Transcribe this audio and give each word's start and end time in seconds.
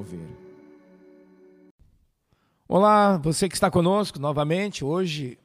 Mover. 0.00 0.26
Olá, 2.66 3.18
você 3.18 3.50
que 3.50 3.54
está 3.54 3.70
conosco 3.70 4.18
novamente 4.18 4.82
hoje, 4.82 5.38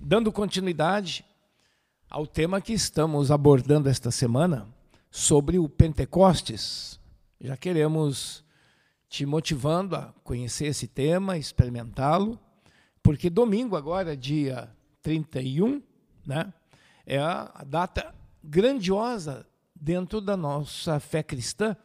dando 0.00 0.32
continuidade 0.32 1.26
ao 2.08 2.26
tema 2.26 2.58
que 2.58 2.72
estamos 2.72 3.30
abordando 3.30 3.86
esta 3.86 4.10
semana 4.10 4.66
sobre 5.10 5.58
o 5.58 5.68
Pentecostes. 5.68 6.98
Já 7.38 7.54
queremos 7.54 8.42
te 9.10 9.26
motivando 9.26 9.94
a 9.94 10.14
conhecer 10.24 10.68
esse 10.68 10.88
tema, 10.88 11.36
experimentá-lo, 11.36 12.40
porque 13.02 13.28
domingo 13.28 13.76
agora, 13.76 14.16
dia 14.16 14.74
31, 15.02 15.82
né, 16.24 16.50
é 17.04 17.18
a 17.18 17.62
data 17.66 18.14
grandiosa 18.42 19.46
dentro 19.74 20.18
da 20.18 20.34
nossa 20.34 20.98
fé 20.98 21.22
cristã, 21.22 21.76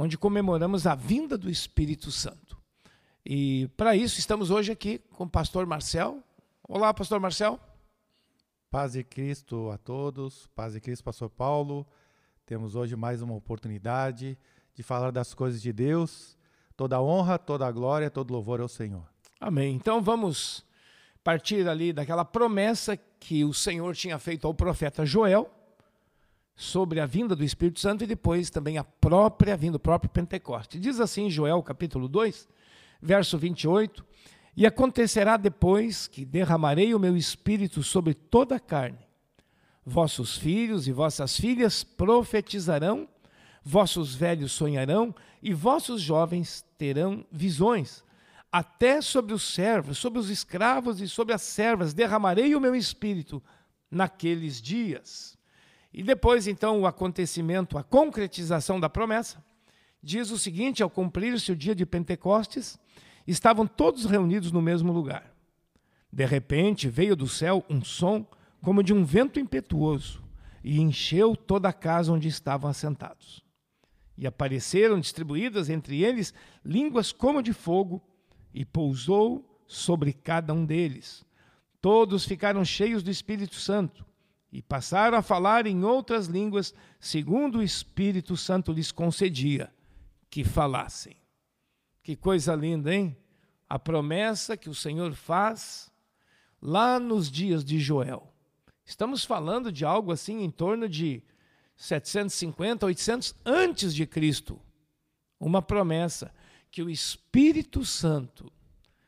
onde 0.00 0.16
comemoramos 0.16 0.86
a 0.86 0.94
vinda 0.94 1.36
do 1.36 1.50
Espírito 1.50 2.12
Santo. 2.12 2.56
E 3.26 3.68
para 3.76 3.96
isso 3.96 4.20
estamos 4.20 4.48
hoje 4.48 4.70
aqui 4.70 5.00
com 5.10 5.24
o 5.24 5.28
pastor 5.28 5.66
Marcel. 5.66 6.22
Olá, 6.68 6.94
pastor 6.94 7.18
Marcel. 7.18 7.58
Paz 8.70 8.92
de 8.92 9.02
Cristo 9.02 9.72
a 9.72 9.76
todos, 9.76 10.46
paz 10.54 10.74
de 10.74 10.80
Cristo, 10.80 11.02
pastor 11.02 11.28
Paulo. 11.28 11.84
Temos 12.46 12.76
hoje 12.76 12.94
mais 12.94 13.22
uma 13.22 13.34
oportunidade 13.34 14.38
de 14.72 14.84
falar 14.84 15.10
das 15.10 15.34
coisas 15.34 15.60
de 15.60 15.72
Deus. 15.72 16.38
Toda 16.76 16.94
a 16.94 17.02
honra, 17.02 17.36
toda 17.36 17.66
a 17.66 17.72
glória, 17.72 18.08
todo 18.08 18.32
louvor 18.32 18.60
ao 18.60 18.68
Senhor. 18.68 19.04
Amém. 19.40 19.74
Então 19.74 20.00
vamos 20.00 20.64
partir 21.24 21.68
ali 21.68 21.92
daquela 21.92 22.24
promessa 22.24 22.96
que 23.18 23.44
o 23.44 23.52
Senhor 23.52 23.96
tinha 23.96 24.16
feito 24.20 24.46
ao 24.46 24.54
profeta 24.54 25.04
Joel 25.04 25.57
sobre 26.60 26.98
a 26.98 27.06
vinda 27.06 27.36
do 27.36 27.44
Espírito 27.44 27.78
Santo 27.78 28.02
e 28.02 28.06
depois 28.06 28.50
também 28.50 28.78
a 28.78 28.82
própria 28.82 29.56
vinda, 29.56 29.76
o 29.76 29.80
próprio 29.80 30.10
Pentecoste. 30.10 30.80
Diz 30.80 30.98
assim 30.98 31.30
Joel 31.30 31.62
capítulo 31.62 32.08
2, 32.08 32.48
verso 33.00 33.38
28, 33.38 34.04
e 34.56 34.66
acontecerá 34.66 35.36
depois 35.36 36.08
que 36.08 36.24
derramarei 36.24 36.92
o 36.92 36.98
meu 36.98 37.16
espírito 37.16 37.80
sobre 37.84 38.12
toda 38.12 38.56
a 38.56 38.60
carne. 38.60 38.98
Vossos 39.86 40.36
filhos 40.36 40.88
e 40.88 40.92
vossas 40.92 41.38
filhas 41.38 41.84
profetizarão, 41.84 43.08
vossos 43.62 44.16
velhos 44.16 44.50
sonharão 44.50 45.14
e 45.40 45.54
vossos 45.54 46.02
jovens 46.02 46.66
terão 46.76 47.24
visões. 47.30 48.02
Até 48.50 49.00
sobre 49.00 49.32
os 49.32 49.44
servos, 49.44 49.96
sobre 49.96 50.18
os 50.18 50.28
escravos 50.28 51.00
e 51.00 51.08
sobre 51.08 51.32
as 51.34 51.42
servas 51.42 51.94
derramarei 51.94 52.56
o 52.56 52.60
meu 52.60 52.74
espírito 52.74 53.40
naqueles 53.88 54.60
dias. 54.60 55.37
E 55.92 56.02
depois, 56.02 56.46
então, 56.46 56.80
o 56.80 56.86
acontecimento, 56.86 57.78
a 57.78 57.82
concretização 57.82 58.78
da 58.78 58.88
promessa, 58.88 59.42
diz 60.02 60.30
o 60.30 60.38
seguinte: 60.38 60.82
ao 60.82 60.90
cumprir-se 60.90 61.50
o 61.52 61.56
dia 61.56 61.74
de 61.74 61.86
Pentecostes, 61.86 62.78
estavam 63.26 63.66
todos 63.66 64.04
reunidos 64.04 64.52
no 64.52 64.62
mesmo 64.62 64.92
lugar. 64.92 65.34
De 66.12 66.24
repente 66.24 66.88
veio 66.88 67.14
do 67.14 67.28
céu 67.28 67.64
um 67.68 67.84
som 67.84 68.26
como 68.62 68.82
de 68.82 68.92
um 68.92 69.04
vento 69.04 69.38
impetuoso 69.38 70.22
e 70.64 70.80
encheu 70.80 71.36
toda 71.36 71.68
a 71.68 71.72
casa 71.72 72.12
onde 72.12 72.28
estavam 72.28 72.70
assentados. 72.70 73.44
E 74.16 74.26
apareceram 74.26 74.98
distribuídas 74.98 75.70
entre 75.70 76.02
eles 76.02 76.34
línguas 76.64 77.12
como 77.12 77.42
de 77.42 77.52
fogo 77.52 78.02
e 78.52 78.64
pousou 78.64 79.62
sobre 79.66 80.12
cada 80.12 80.52
um 80.52 80.64
deles. 80.64 81.24
Todos 81.80 82.24
ficaram 82.24 82.64
cheios 82.64 83.02
do 83.02 83.10
Espírito 83.10 83.54
Santo 83.54 84.07
e 84.50 84.62
passaram 84.62 85.18
a 85.18 85.22
falar 85.22 85.66
em 85.66 85.84
outras 85.84 86.26
línguas, 86.26 86.74
segundo 86.98 87.58
o 87.58 87.62
Espírito 87.62 88.36
Santo 88.36 88.72
lhes 88.72 88.90
concedia 88.90 89.72
que 90.30 90.44
falassem. 90.44 91.16
Que 92.02 92.16
coisa 92.16 92.54
linda, 92.54 92.94
hein? 92.94 93.16
A 93.68 93.78
promessa 93.78 94.56
que 94.56 94.70
o 94.70 94.74
Senhor 94.74 95.14
faz 95.14 95.92
lá 96.60 96.98
nos 96.98 97.30
dias 97.30 97.62
de 97.64 97.78
Joel. 97.78 98.32
Estamos 98.84 99.24
falando 99.24 99.70
de 99.70 99.84
algo 99.84 100.10
assim 100.10 100.42
em 100.42 100.50
torno 100.50 100.88
de 100.88 101.22
750, 101.76 102.86
800 102.86 103.34
antes 103.44 103.94
de 103.94 104.06
Cristo. 104.06 104.58
Uma 105.38 105.60
promessa 105.60 106.32
que 106.70 106.82
o 106.82 106.88
Espírito 106.88 107.84
Santo 107.84 108.50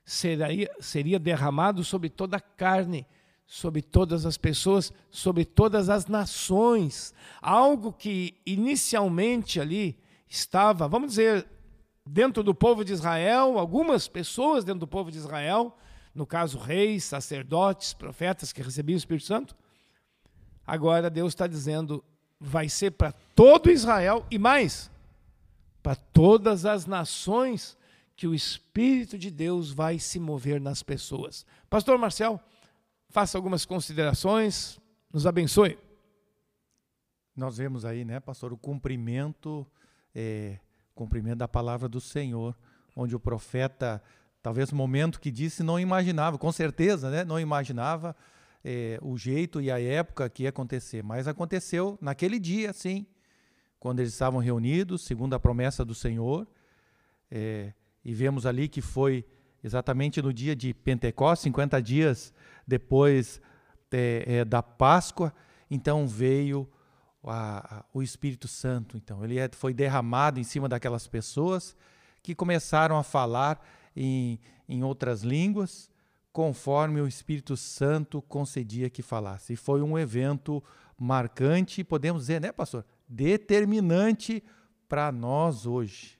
seria, 0.04 0.70
seria 0.80 1.18
derramado 1.18 1.82
sobre 1.82 2.10
toda 2.10 2.36
a 2.36 2.40
carne 2.40 3.06
sobre 3.52 3.82
todas 3.82 4.24
as 4.24 4.38
pessoas, 4.38 4.92
sobre 5.10 5.44
todas 5.44 5.88
as 5.90 6.06
nações. 6.06 7.12
Algo 7.42 7.92
que 7.92 8.40
inicialmente 8.46 9.60
ali 9.60 9.98
estava, 10.28 10.86
vamos 10.86 11.10
dizer, 11.10 11.48
dentro 12.06 12.44
do 12.44 12.54
povo 12.54 12.84
de 12.84 12.92
Israel, 12.92 13.58
algumas 13.58 14.06
pessoas 14.06 14.62
dentro 14.62 14.78
do 14.78 14.86
povo 14.86 15.10
de 15.10 15.18
Israel, 15.18 15.76
no 16.14 16.24
caso 16.24 16.58
reis, 16.58 17.02
sacerdotes, 17.02 17.92
profetas 17.92 18.52
que 18.52 18.62
recebiam 18.62 18.94
o 18.94 18.98
Espírito 18.98 19.26
Santo. 19.26 19.56
Agora 20.64 21.10
Deus 21.10 21.32
está 21.32 21.48
dizendo, 21.48 22.04
vai 22.38 22.68
ser 22.68 22.92
para 22.92 23.10
todo 23.34 23.68
Israel 23.68 24.24
e 24.30 24.38
mais, 24.38 24.88
para 25.82 25.96
todas 25.96 26.64
as 26.64 26.86
nações 26.86 27.76
que 28.14 28.28
o 28.28 28.34
Espírito 28.34 29.18
de 29.18 29.28
Deus 29.28 29.72
vai 29.72 29.98
se 29.98 30.20
mover 30.20 30.60
nas 30.60 30.84
pessoas. 30.84 31.44
Pastor 31.68 31.98
Marcel, 31.98 32.40
faça 33.10 33.36
algumas 33.36 33.66
considerações, 33.66 34.78
nos 35.12 35.26
abençoe. 35.26 35.76
Nós 37.34 37.58
vemos 37.58 37.84
aí, 37.84 38.04
né, 38.04 38.20
pastor, 38.20 38.52
o 38.52 38.56
cumprimento, 38.56 39.66
é, 40.14 40.58
cumprimento 40.94 41.38
da 41.38 41.48
palavra 41.48 41.88
do 41.88 42.00
Senhor, 42.00 42.56
onde 42.94 43.16
o 43.16 43.20
profeta, 43.20 44.00
talvez 44.40 44.70
no 44.70 44.78
momento 44.78 45.20
que 45.20 45.30
disse, 45.30 45.62
não 45.62 45.78
imaginava, 45.78 46.38
com 46.38 46.52
certeza, 46.52 47.10
né, 47.10 47.24
não 47.24 47.40
imaginava 47.40 48.14
é, 48.64 48.98
o 49.02 49.18
jeito 49.18 49.60
e 49.60 49.70
a 49.70 49.80
época 49.80 50.28
que 50.30 50.44
ia 50.44 50.50
acontecer, 50.50 51.02
mas 51.02 51.26
aconteceu 51.26 51.98
naquele 52.00 52.38
dia, 52.38 52.72
sim, 52.72 53.06
quando 53.80 54.00
eles 54.00 54.12
estavam 54.12 54.38
reunidos, 54.38 55.02
segundo 55.02 55.34
a 55.34 55.40
promessa 55.40 55.84
do 55.84 55.94
Senhor, 55.94 56.46
é, 57.28 57.72
e 58.04 58.14
vemos 58.14 58.46
ali 58.46 58.68
que 58.68 58.80
foi 58.80 59.24
exatamente 59.62 60.20
no 60.22 60.32
dia 60.32 60.54
de 60.56 60.72
Pentecostes, 60.72 61.44
50 61.44 61.82
dias 61.82 62.34
depois 62.66 63.40
é, 63.92 64.24
é, 64.26 64.44
da 64.44 64.62
Páscoa, 64.62 65.32
então 65.70 66.06
veio 66.06 66.68
a, 67.24 67.78
a, 67.78 67.84
o 67.92 68.02
Espírito 68.02 68.48
Santo. 68.48 68.96
Então 68.96 69.24
ele 69.24 69.38
é, 69.38 69.48
foi 69.52 69.74
derramado 69.74 70.38
em 70.38 70.44
cima 70.44 70.68
daquelas 70.68 71.06
pessoas 71.06 71.76
que 72.22 72.34
começaram 72.34 72.96
a 72.96 73.02
falar 73.02 73.60
em, 73.96 74.38
em 74.68 74.82
outras 74.84 75.22
línguas, 75.22 75.90
conforme 76.32 77.00
o 77.00 77.08
Espírito 77.08 77.56
Santo 77.56 78.22
concedia 78.22 78.88
que 78.88 79.02
falasse. 79.02 79.54
E 79.54 79.56
foi 79.56 79.82
um 79.82 79.98
evento 79.98 80.62
marcante, 80.98 81.82
podemos 81.82 82.22
dizer, 82.22 82.40
né, 82.40 82.52
pastor? 82.52 82.84
Determinante 83.08 84.42
para 84.88 85.10
nós 85.10 85.66
hoje. 85.66 86.18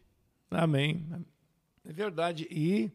Amém. 0.50 1.06
É 1.84 1.92
verdade. 1.92 2.48
E 2.50 2.90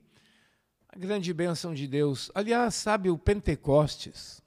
a 0.95 0.97
grande 0.97 1.33
bênção 1.33 1.73
de 1.73 1.87
Deus. 1.87 2.31
Aliás, 2.33 2.73
sabe, 2.73 3.09
o 3.09 3.17
Pentecostes 3.17 4.41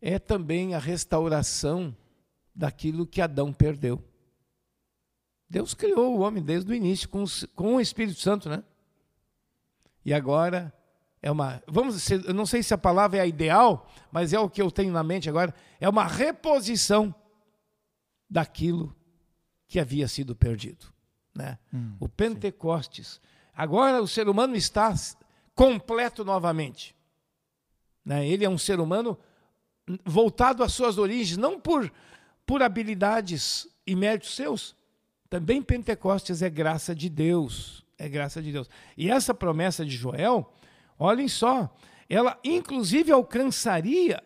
é 0.00 0.20
também 0.20 0.72
a 0.72 0.78
restauração 0.78 1.94
daquilo 2.54 3.04
que 3.04 3.20
Adão 3.20 3.52
perdeu. 3.52 4.02
Deus 5.48 5.74
criou 5.74 6.16
o 6.16 6.20
homem 6.20 6.40
desde 6.40 6.70
o 6.70 6.74
início 6.74 7.08
com, 7.08 7.24
com 7.56 7.74
o 7.74 7.80
Espírito 7.80 8.20
Santo, 8.20 8.48
né? 8.48 8.62
E 10.04 10.14
agora 10.14 10.72
é 11.20 11.28
uma, 11.28 11.60
vamos, 11.66 12.08
eu 12.08 12.32
não 12.32 12.46
sei 12.46 12.62
se 12.62 12.72
a 12.72 12.78
palavra 12.78 13.18
é 13.18 13.20
a 13.20 13.26
ideal, 13.26 13.90
mas 14.12 14.32
é 14.32 14.38
o 14.38 14.48
que 14.48 14.62
eu 14.62 14.70
tenho 14.70 14.92
na 14.92 15.02
mente 15.02 15.28
agora, 15.28 15.52
é 15.80 15.88
uma 15.88 16.06
reposição 16.06 17.12
daquilo 18.28 18.94
que 19.66 19.80
havia 19.80 20.06
sido 20.06 20.36
perdido, 20.36 20.86
né? 21.34 21.58
Hum, 21.74 21.96
o 21.98 22.08
Pentecostes 22.08 23.20
sim. 23.20 23.29
Agora 23.56 24.02
o 24.02 24.08
ser 24.08 24.28
humano 24.28 24.56
está 24.56 24.94
completo 25.54 26.24
novamente. 26.24 26.94
Né? 28.04 28.26
Ele 28.26 28.44
é 28.44 28.48
um 28.48 28.58
ser 28.58 28.80
humano 28.80 29.18
voltado 30.04 30.62
às 30.62 30.72
suas 30.72 30.98
origens, 30.98 31.36
não 31.36 31.60
por, 31.60 31.92
por 32.46 32.62
habilidades 32.62 33.68
e 33.86 33.94
méritos 33.94 34.34
seus. 34.34 34.76
Também 35.28 35.62
Pentecostes 35.62 36.42
é 36.42 36.50
graça 36.50 36.94
de 36.94 37.08
Deus. 37.08 37.84
É 37.98 38.08
graça 38.08 38.42
de 38.42 38.50
Deus. 38.50 38.68
E 38.96 39.10
essa 39.10 39.34
promessa 39.34 39.84
de 39.84 39.96
Joel, 39.96 40.52
olhem 40.98 41.28
só, 41.28 41.74
ela 42.08 42.38
inclusive 42.42 43.12
alcançaria 43.12 44.22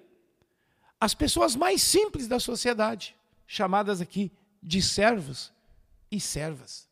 as 1.00 1.15
pessoas 1.15 1.55
mais 1.55 1.82
simples 1.82 2.26
da 2.26 2.41
sociedade, 2.41 3.15
chamadas 3.47 4.00
aqui 4.00 4.32
de 4.62 4.81
servos 4.81 5.53
e 6.11 6.19
servas. 6.19 6.88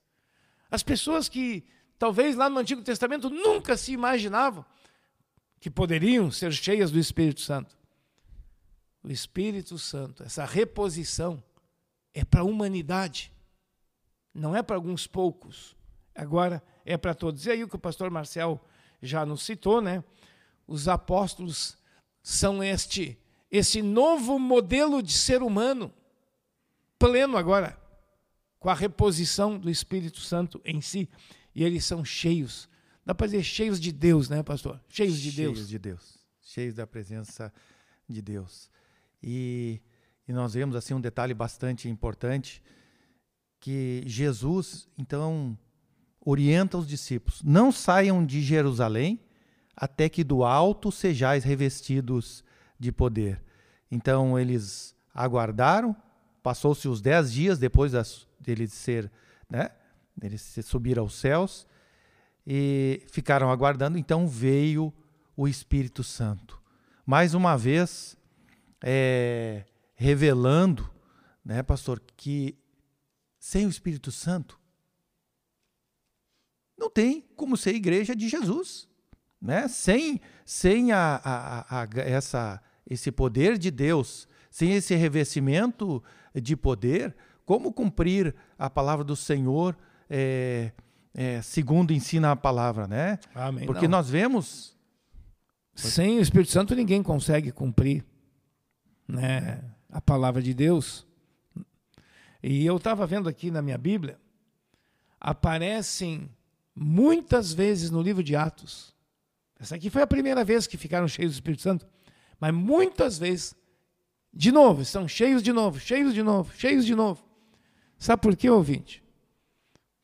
As 0.70 0.82
pessoas 0.82 1.28
que 1.28 1.64
talvez 2.02 2.34
lá 2.34 2.50
no 2.50 2.58
Antigo 2.58 2.82
Testamento 2.82 3.30
nunca 3.30 3.76
se 3.76 3.92
imaginavam 3.92 4.64
que 5.60 5.70
poderiam 5.70 6.32
ser 6.32 6.52
cheias 6.52 6.90
do 6.90 6.98
Espírito 6.98 7.40
Santo. 7.40 7.78
O 9.04 9.08
Espírito 9.08 9.78
Santo, 9.78 10.24
essa 10.24 10.44
reposição, 10.44 11.40
é 12.12 12.24
para 12.24 12.40
a 12.40 12.44
humanidade. 12.44 13.30
Não 14.34 14.56
é 14.56 14.64
para 14.64 14.74
alguns 14.74 15.06
poucos. 15.06 15.76
Agora 16.12 16.60
é 16.84 16.96
para 16.96 17.14
todos. 17.14 17.46
E 17.46 17.52
aí 17.52 17.62
o 17.62 17.68
que 17.68 17.76
o 17.76 17.78
pastor 17.78 18.10
Marcel 18.10 18.60
já 19.00 19.24
nos 19.24 19.44
citou, 19.44 19.80
né? 19.80 20.02
Os 20.66 20.88
apóstolos 20.88 21.78
são 22.20 22.64
este 22.64 23.16
esse 23.48 23.80
novo 23.80 24.40
modelo 24.40 25.00
de 25.00 25.12
ser 25.12 25.40
humano 25.40 25.94
pleno 26.98 27.36
agora 27.36 27.80
com 28.58 28.68
a 28.68 28.74
reposição 28.74 29.56
do 29.56 29.70
Espírito 29.70 30.18
Santo 30.18 30.60
em 30.64 30.80
si, 30.80 31.08
e 31.54 31.64
eles 31.64 31.84
são 31.84 32.04
cheios. 32.04 32.68
Dá 33.04 33.14
para 33.14 33.26
dizer 33.26 33.42
cheios 33.42 33.80
de 33.80 33.92
Deus, 33.92 34.28
né, 34.28 34.42
pastor? 34.42 34.80
Cheios 34.88 35.18
de 35.18 35.32
Deus. 35.32 35.56
Cheios 35.56 35.68
de 35.68 35.78
Deus. 35.78 36.18
Cheios 36.40 36.74
da 36.74 36.86
presença 36.86 37.52
de 38.08 38.22
Deus. 38.22 38.70
E, 39.22 39.80
e 40.26 40.32
nós 40.32 40.54
vemos 40.54 40.76
assim 40.76 40.94
um 40.94 41.00
detalhe 41.00 41.34
bastante 41.34 41.88
importante 41.88 42.62
que 43.60 44.02
Jesus, 44.06 44.88
então, 44.98 45.56
orienta 46.20 46.78
os 46.78 46.86
discípulos: 46.86 47.42
não 47.42 47.70
saiam 47.70 48.24
de 48.24 48.42
Jerusalém 48.42 49.20
até 49.76 50.08
que 50.08 50.22
do 50.22 50.44
alto 50.44 50.92
sejais 50.92 51.44
revestidos 51.44 52.44
de 52.78 52.92
poder. 52.92 53.42
Então 53.90 54.38
eles 54.38 54.94
aguardaram, 55.14 55.94
passou-se 56.42 56.88
os 56.88 57.00
dez 57.00 57.32
dias 57.32 57.58
depois 57.58 57.92
das, 57.92 58.26
dele 58.40 58.66
ser, 58.66 59.10
né, 59.48 59.70
dele 60.16 60.38
subir 60.38 60.98
aos 60.98 61.14
céus 61.14 61.66
e 62.46 63.02
ficaram 63.08 63.50
aguardando. 63.50 63.98
Então 63.98 64.26
veio 64.26 64.92
o 65.36 65.48
Espírito 65.48 66.04
Santo, 66.04 66.60
mais 67.06 67.34
uma 67.34 67.56
vez 67.56 68.16
é, 68.82 69.64
revelando, 69.94 70.90
né, 71.44 71.62
pastor, 71.62 72.00
que 72.16 72.56
sem 73.38 73.66
o 73.66 73.70
Espírito 73.70 74.12
Santo 74.12 74.60
não 76.78 76.90
tem 76.90 77.22
como 77.36 77.56
ser 77.56 77.74
igreja 77.74 78.14
de 78.14 78.28
Jesus, 78.28 78.88
né? 79.40 79.68
Sem, 79.68 80.20
sem 80.44 80.92
a, 80.92 81.20
a, 81.22 81.82
a, 81.82 81.88
essa, 81.96 82.62
esse 82.88 83.10
poder 83.10 83.58
de 83.58 83.70
Deus, 83.70 84.28
sem 84.50 84.74
esse 84.74 84.94
revestimento 84.94 86.02
de 86.34 86.56
poder, 86.56 87.14
como 87.44 87.72
cumprir 87.72 88.34
a 88.58 88.70
palavra 88.70 89.04
do 89.04 89.16
Senhor 89.16 89.76
é, 90.14 90.72
é, 91.14 91.40
segundo 91.40 91.90
ensina 91.90 92.32
a 92.32 92.36
palavra, 92.36 92.86
né? 92.86 93.18
Amém. 93.34 93.64
Porque 93.64 93.88
Não. 93.88 93.96
nós 93.96 94.10
vemos 94.10 94.76
sem 95.74 96.18
o 96.18 96.20
Espírito 96.20 96.52
Santo 96.52 96.74
ninguém 96.74 97.02
consegue 97.02 97.50
cumprir, 97.50 98.04
né? 99.08 99.64
A 99.90 100.02
palavra 100.02 100.42
de 100.42 100.52
Deus. 100.52 101.06
E 102.42 102.66
eu 102.66 102.76
estava 102.76 103.06
vendo 103.06 103.26
aqui 103.26 103.50
na 103.50 103.62
minha 103.62 103.78
Bíblia 103.78 104.20
aparecem 105.18 106.28
muitas 106.74 107.54
vezes 107.54 107.90
no 107.90 108.02
livro 108.02 108.22
de 108.22 108.36
Atos. 108.36 108.94
Essa 109.58 109.76
aqui 109.76 109.88
foi 109.88 110.02
a 110.02 110.06
primeira 110.06 110.44
vez 110.44 110.66
que 110.66 110.76
ficaram 110.76 111.08
cheios 111.08 111.32
do 111.32 111.34
Espírito 111.36 111.62
Santo, 111.62 111.86
mas 112.38 112.52
muitas 112.52 113.18
vezes, 113.18 113.54
de 114.34 114.50
novo, 114.50 114.82
estão 114.82 115.06
cheios 115.08 115.42
de 115.42 115.52
novo, 115.52 115.78
cheios 115.78 116.12
de 116.12 116.22
novo, 116.22 116.52
cheios 116.54 116.84
de 116.84 116.94
novo. 116.94 117.24
Sabe 117.96 118.20
por 118.20 118.36
quê, 118.36 118.50
ouvinte? 118.50 119.01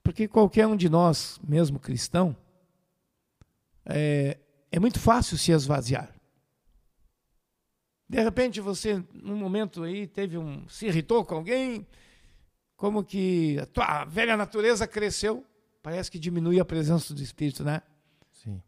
Porque 0.09 0.27
qualquer 0.27 0.67
um 0.67 0.75
de 0.75 0.89
nós, 0.89 1.39
mesmo 1.47 1.79
cristão, 1.79 2.35
é, 3.85 4.39
é 4.73 4.81
muito 4.81 4.99
fácil 4.99 5.37
se 5.37 5.53
esvaziar. 5.53 6.19
De 8.09 8.19
repente 8.23 8.59
você, 8.59 9.05
num 9.13 9.37
momento 9.37 9.83
aí, 9.83 10.07
teve 10.07 10.39
um. 10.39 10.67
se 10.67 10.87
irritou 10.87 11.27
com 11.27 11.35
alguém, 11.35 11.87
como 12.75 13.05
que 13.05 13.59
a 13.59 13.67
tua 13.67 14.07
velha 14.07 14.35
natureza 14.35 14.89
cresceu, 14.89 15.45
parece 15.83 16.11
que 16.11 16.19
diminui 16.19 16.59
a 16.59 16.65
presença 16.65 17.13
do 17.13 17.23
Espírito, 17.23 17.63
né? 17.63 17.83
Sim. 18.33 18.63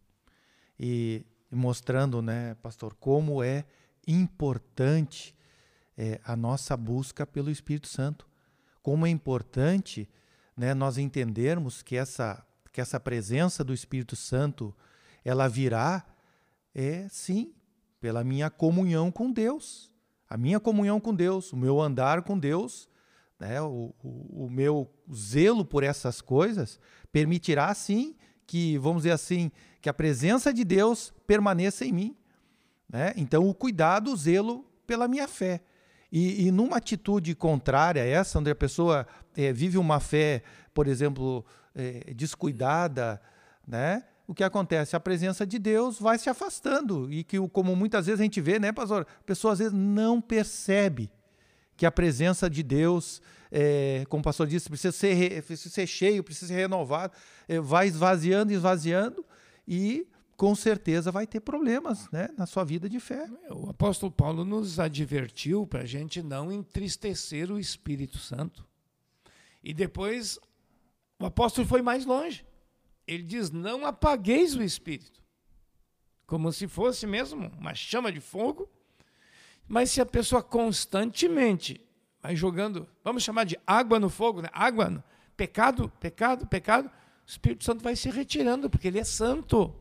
E, 0.79 1.25
mostrando, 1.51 2.21
né, 2.21 2.55
pastor, 2.57 2.95
como 2.97 3.43
é 3.43 3.65
importante 4.07 5.35
é, 5.97 6.21
a 6.23 6.37
nossa 6.37 6.77
busca 6.77 7.27
pelo 7.27 7.51
Espírito 7.51 7.89
Santo. 7.89 8.29
Como 8.83 9.07
é 9.07 9.09
importante 9.09 10.07
né, 10.57 10.75
nós 10.75 10.99
entendermos 10.99 11.83
que 11.83 11.97
essa, 11.97 12.45
que 12.73 12.81
essa 12.81 13.01
presença 13.01 13.65
do 13.65 13.73
Espírito 13.73 14.17
Santo 14.17 14.75
ela 15.25 15.49
virá, 15.49 16.05
é 16.75 17.07
sim, 17.09 17.53
pela 18.01 18.25
minha 18.25 18.49
comunhão 18.51 19.11
com 19.11 19.31
Deus. 19.31 19.91
A 20.29 20.37
minha 20.37 20.61
comunhão 20.61 21.01
com 21.01 21.15
Deus, 21.15 21.53
o 21.53 21.57
meu 21.57 21.81
andar 21.81 22.23
com 22.23 22.39
Deus, 22.39 22.89
né, 23.39 23.61
o, 23.61 23.95
o, 24.03 24.45
o 24.47 24.51
meu 24.51 24.91
zelo 25.13 25.65
por 25.65 25.83
essas 25.83 26.21
coisas, 26.21 26.79
permitirá 27.11 27.73
sim 27.75 28.15
que, 28.47 28.79
vamos 28.79 29.03
dizer 29.03 29.13
assim, 29.13 29.51
que 29.81 29.89
a 29.89 29.95
presença 29.95 30.53
de 30.53 30.65
Deus 30.65 31.13
permaneça 31.27 31.85
em 31.85 31.93
mim. 31.93 32.17
Né? 32.89 33.13
Então, 33.17 33.49
o 33.49 33.55
cuidado, 33.55 34.13
o 34.13 34.17
zelo 34.17 34.65
pela 34.87 35.09
minha 35.09 35.29
fé. 35.29 35.63
E, 36.11 36.47
e 36.47 36.51
numa 36.51 36.77
atitude 36.77 37.35
contrária 37.35 38.03
a 38.03 38.07
essa, 38.07 38.39
onde 38.39 38.51
a 38.51 38.55
pessoa 38.55 39.07
é, 39.37 39.53
vive 39.53 39.79
uma 39.79 40.01
fé, 40.01 40.43
por 40.75 40.87
exemplo, 40.87 41.45
é, 41.75 42.13
descuidada, 42.15 43.21
né? 43.67 44.05
o 44.27 44.35
que 44.35 44.45
acontece? 44.45 44.95
A 44.95 45.01
presença 45.01 45.45
de 45.45 45.59
Deus 45.59 45.99
vai 45.99 46.17
se 46.17 46.31
afastando. 46.31 47.13
E 47.13 47.25
que, 47.25 47.37
como 47.49 47.75
muitas 47.75 48.07
vezes 48.07 48.21
a 48.21 48.23
gente 48.23 48.41
vê, 48.41 48.61
né, 48.61 48.71
pastor? 48.71 49.03
A 49.03 49.25
pessoa 49.25 49.53
às 49.53 49.59
vezes 49.59 49.73
não 49.73 50.21
percebe 50.21 51.11
que 51.77 51.85
a 51.85 51.91
presença 51.91 52.49
de 52.49 52.63
Deus 52.63 53.21
é, 53.51 54.05
como 54.09 54.21
o 54.21 54.25
pastor 54.25 54.47
disse, 54.47 54.69
precisa 54.69 54.93
ser, 54.93 55.43
precisa 55.43 55.75
ser 55.75 55.87
cheio, 55.87 56.23
precisa 56.23 56.47
ser 56.49 56.61
renovado, 56.61 57.13
é, 57.49 57.59
vai 57.59 57.89
esvaziando, 57.89 58.53
esvaziando 58.53 59.25
e 59.67 60.07
com 60.41 60.55
certeza 60.55 61.13
vai 61.13 61.27
ter 61.27 61.41
problemas 61.41 62.11
né, 62.11 62.31
na 62.35 62.47
sua 62.47 62.65
vida 62.65 62.89
de 62.89 62.99
fé. 62.99 63.29
O 63.51 63.69
apóstolo 63.69 64.11
Paulo 64.11 64.43
nos 64.43 64.81
advertiu 64.81 65.67
para 65.67 65.83
a 65.83 65.85
gente 65.85 66.23
não 66.23 66.51
entristecer 66.51 67.53
o 67.53 67.59
Espírito 67.59 68.17
Santo. 68.17 68.67
E 69.63 69.75
depois 69.75 70.39
o 71.19 71.27
apóstolo 71.27 71.69
foi 71.69 71.83
mais 71.83 72.07
longe. 72.07 72.43
Ele 73.07 73.23
diz: 73.23 73.51
não 73.51 73.85
apagueis 73.85 74.57
o 74.57 74.63
Espírito. 74.63 75.23
Como 76.27 76.51
se 76.55 76.67
fosse 76.67 77.07
mesmo 77.07 77.53
uma 77.59 77.75
chama 77.75 78.11
de 78.11 78.19
fogo. 78.19 78.67
Mas 79.69 79.91
se 79.91 80.01
a 80.01 80.07
pessoa 80.07 80.43
constantemente 80.43 81.87
vai 82.23 82.35
jogando, 82.35 82.89
vamos 83.05 83.23
chamar 83.23 83.45
de 83.45 83.61
água 83.67 84.01
no 84.01 84.09
fogo, 84.09 84.41
né? 84.41 84.49
água, 84.55 85.05
pecado, 85.37 85.93
pecado, 86.01 86.47
pecado, 86.47 86.87
o 86.87 87.31
Espírito 87.31 87.63
Santo 87.63 87.85
vai 87.85 87.95
se 87.95 88.09
retirando, 88.09 88.71
porque 88.71 88.89
ele 88.89 88.99
é 88.99 89.05
santo. 89.05 89.79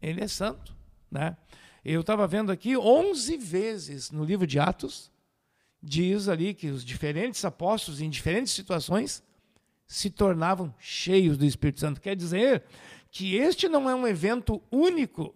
Ele 0.00 0.22
é 0.22 0.28
santo. 0.28 0.76
Né? 1.10 1.36
Eu 1.84 2.00
estava 2.00 2.26
vendo 2.26 2.52
aqui 2.52 2.76
11 2.76 3.36
vezes 3.36 4.10
no 4.10 4.24
livro 4.24 4.46
de 4.46 4.58
Atos, 4.58 5.10
diz 5.82 6.28
ali 6.28 6.54
que 6.54 6.68
os 6.68 6.84
diferentes 6.84 7.44
apóstolos, 7.44 8.00
em 8.00 8.10
diferentes 8.10 8.52
situações, 8.52 9.22
se 9.86 10.10
tornavam 10.10 10.74
cheios 10.78 11.38
do 11.38 11.44
Espírito 11.44 11.80
Santo. 11.80 12.00
Quer 12.00 12.14
dizer 12.14 12.64
que 13.10 13.36
este 13.36 13.68
não 13.68 13.88
é 13.88 13.94
um 13.94 14.06
evento 14.06 14.62
único. 14.70 15.34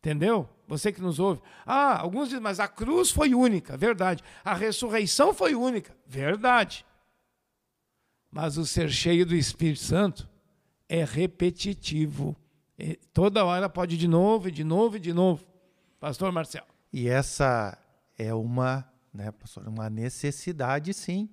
Entendeu? 0.00 0.48
você 0.68 0.92
que 0.92 1.00
nos 1.00 1.18
ouve. 1.18 1.40
Ah, 1.64 1.98
alguns 1.98 2.28
dizem, 2.28 2.42
mas 2.42 2.60
a 2.60 2.68
cruz 2.68 3.10
foi 3.10 3.34
única, 3.34 3.76
verdade. 3.76 4.22
A 4.44 4.52
ressurreição 4.52 5.32
foi 5.32 5.54
única, 5.54 5.96
verdade. 6.06 6.84
Mas 8.30 8.58
o 8.58 8.66
ser 8.66 8.90
cheio 8.90 9.24
do 9.24 9.34
Espírito 9.34 9.80
Santo 9.80 10.28
é 10.86 11.02
repetitivo. 11.02 12.36
E 12.78 12.94
toda 13.12 13.44
hora 13.44 13.68
pode 13.68 13.96
de 13.96 14.06
novo, 14.06 14.48
e 14.48 14.52
de 14.52 14.62
novo, 14.62 14.96
e 14.96 15.00
de 15.00 15.12
novo. 15.12 15.44
Pastor 15.98 16.30
Marcel. 16.30 16.64
E 16.92 17.08
essa 17.08 17.76
é 18.16 18.32
uma, 18.32 18.88
né, 19.12 19.32
pastor, 19.32 19.66
uma 19.66 19.90
necessidade, 19.90 20.94
sim. 20.94 21.28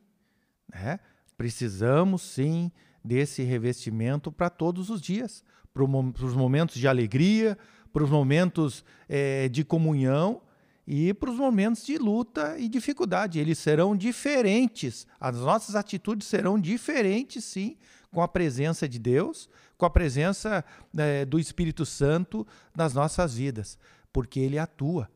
Né? 0.74 1.00
Precisamos, 1.38 2.24
sim, 2.24 2.72
desse 3.04 3.44
revestimento 3.44 4.32
para 4.32 4.50
todos 4.50 4.90
os 4.90 5.00
dias, 5.00 5.44
para 5.72 5.84
os 5.84 6.34
momentos 6.34 6.78
de 6.78 6.88
alegria, 6.88 7.58
para 7.94 8.04
os 8.04 8.10
momentos 8.10 8.84
é, 9.08 9.48
de 9.48 9.64
comunhão 9.64 10.42
e 10.88 11.14
para 11.14 11.30
os 11.30 11.38
momentos 11.38 11.86
de 11.86 11.98
luta 11.98 12.58
e 12.58 12.68
dificuldade. 12.68 13.40
Eles 13.40 13.60
serão 13.60 13.96
diferentes, 13.96 15.06
as 15.20 15.38
nossas 15.38 15.76
atitudes 15.76 16.28
serão 16.28 16.60
diferentes, 16.60 17.46
sim, 17.46 17.78
com 18.16 18.22
a 18.22 18.30
presença 18.30 18.88
de 18.88 18.98
Deus, 18.98 19.50
com 19.78 19.86
a 19.86 19.90
presença 19.90 20.64
é, 20.98 21.26
do 21.26 21.38
Espírito 21.38 21.86
Santo 21.86 22.48
nas 22.74 22.94
nossas 22.94 23.36
vidas, 23.36 23.78
porque 24.14 24.40
Ele 24.40 24.58
atua, 24.58 25.12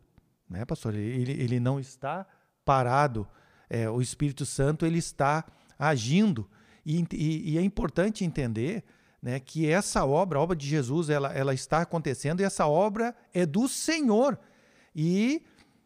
né, 0.49 0.65
pastor? 0.65 0.93
Ele, 0.93 1.31
ele 1.31 1.61
não 1.61 1.79
está 1.79 2.27
parado, 2.65 3.25
é, 3.69 3.89
o 3.89 4.01
Espírito 4.01 4.45
Santo 4.45 4.85
ele 4.85 4.97
está 4.97 5.45
agindo. 5.77 6.49
E, 6.85 7.01
e, 7.13 7.53
e 7.53 7.57
é 7.57 7.61
importante 7.61 8.25
entender 8.25 8.83
né, 9.21 9.39
que 9.39 9.69
essa 9.69 10.03
obra, 10.03 10.37
a 10.37 10.41
obra 10.41 10.57
de 10.57 10.67
Jesus, 10.67 11.09
ela, 11.09 11.31
ela 11.31 11.53
está 11.53 11.81
acontecendo 11.81 12.41
e 12.41 12.43
essa 12.43 12.67
obra 12.67 13.15
é 13.33 13.45
do 13.45 13.69
Senhor. 13.69 14.37
E 14.93 15.41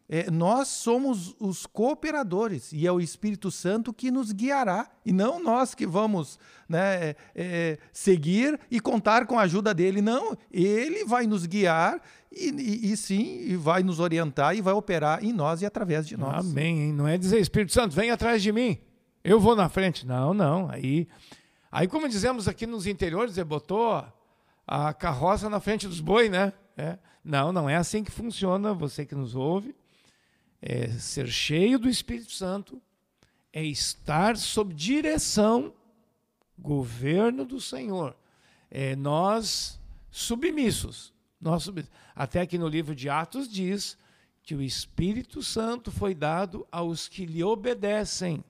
é, 0.08 0.30
nós 0.30 0.68
somos 0.68 1.34
os 1.40 1.64
cooperadores 1.64 2.72
e 2.72 2.86
é 2.86 2.92
o 2.92 3.00
Espírito 3.00 3.50
Santo 3.50 3.92
que 3.92 4.10
nos 4.10 4.32
guiará 4.32 4.90
e 5.04 5.12
não 5.12 5.42
nós 5.42 5.74
que 5.74 5.86
vamos 5.86 6.38
né, 6.68 7.10
é, 7.10 7.16
é, 7.34 7.78
seguir 7.90 8.60
e 8.70 8.80
contar 8.80 9.26
com 9.26 9.38
a 9.38 9.42
ajuda 9.42 9.72
dele. 9.72 10.02
Não, 10.02 10.36
ele 10.52 11.06
vai 11.06 11.26
nos 11.26 11.46
guiar 11.46 12.02
e, 12.30 12.50
e, 12.50 12.92
e, 12.92 12.96
sim 12.98 13.56
vai 13.56 13.82
nos 13.82 13.98
orientar 13.98 14.54
e 14.54 14.60
vai 14.60 14.74
operar 14.74 15.24
em 15.24 15.32
nós 15.32 15.62
e 15.62 15.66
através 15.66 16.06
de 16.06 16.18
nós. 16.18 16.44
Amém. 16.50 16.92
Não 16.92 17.08
é 17.08 17.16
dizer 17.16 17.40
Espírito 17.40 17.72
Santo, 17.72 17.94
vem 17.94 18.10
atrás 18.10 18.42
de 18.42 18.52
mim, 18.52 18.78
eu 19.22 19.40
vou 19.40 19.56
na 19.56 19.70
frente. 19.70 20.06
Não, 20.06 20.34
não. 20.34 20.68
Aí, 20.70 21.08
aí 21.72 21.88
como 21.88 22.06
dizemos 22.08 22.46
aqui 22.46 22.66
nos 22.66 22.86
interiores, 22.86 23.38
ele 23.38 23.44
botou 23.44 24.04
a 24.66 24.92
carroça 24.92 25.48
na 25.48 25.60
frente 25.60 25.88
dos 25.88 26.00
bois, 26.00 26.30
né? 26.30 26.52
É. 26.76 26.98
Não, 27.24 27.52
não 27.52 27.70
é 27.70 27.76
assim 27.76 28.04
que 28.04 28.10
funciona. 28.10 28.74
Você 28.74 29.06
que 29.06 29.14
nos 29.14 29.34
ouve 29.34 29.74
é 30.66 30.88
ser 30.88 31.28
cheio 31.28 31.78
do 31.78 31.90
Espírito 31.90 32.32
Santo, 32.32 32.80
é 33.52 33.62
estar 33.62 34.34
sob 34.34 34.72
direção, 34.72 35.74
governo 36.58 37.44
do 37.44 37.60
Senhor. 37.60 38.16
É 38.70 38.96
nós 38.96 39.78
submissos. 40.10 41.12
Nós 41.38 41.64
submissos. 41.64 41.92
Até 42.16 42.46
que 42.46 42.56
no 42.56 42.66
livro 42.66 42.94
de 42.94 43.10
Atos 43.10 43.46
diz 43.46 43.98
que 44.42 44.54
o 44.54 44.62
Espírito 44.62 45.42
Santo 45.42 45.92
foi 45.92 46.14
dado 46.14 46.66
aos 46.72 47.08
que 47.08 47.26
lhe 47.26 47.44
obedecem. 47.44 48.42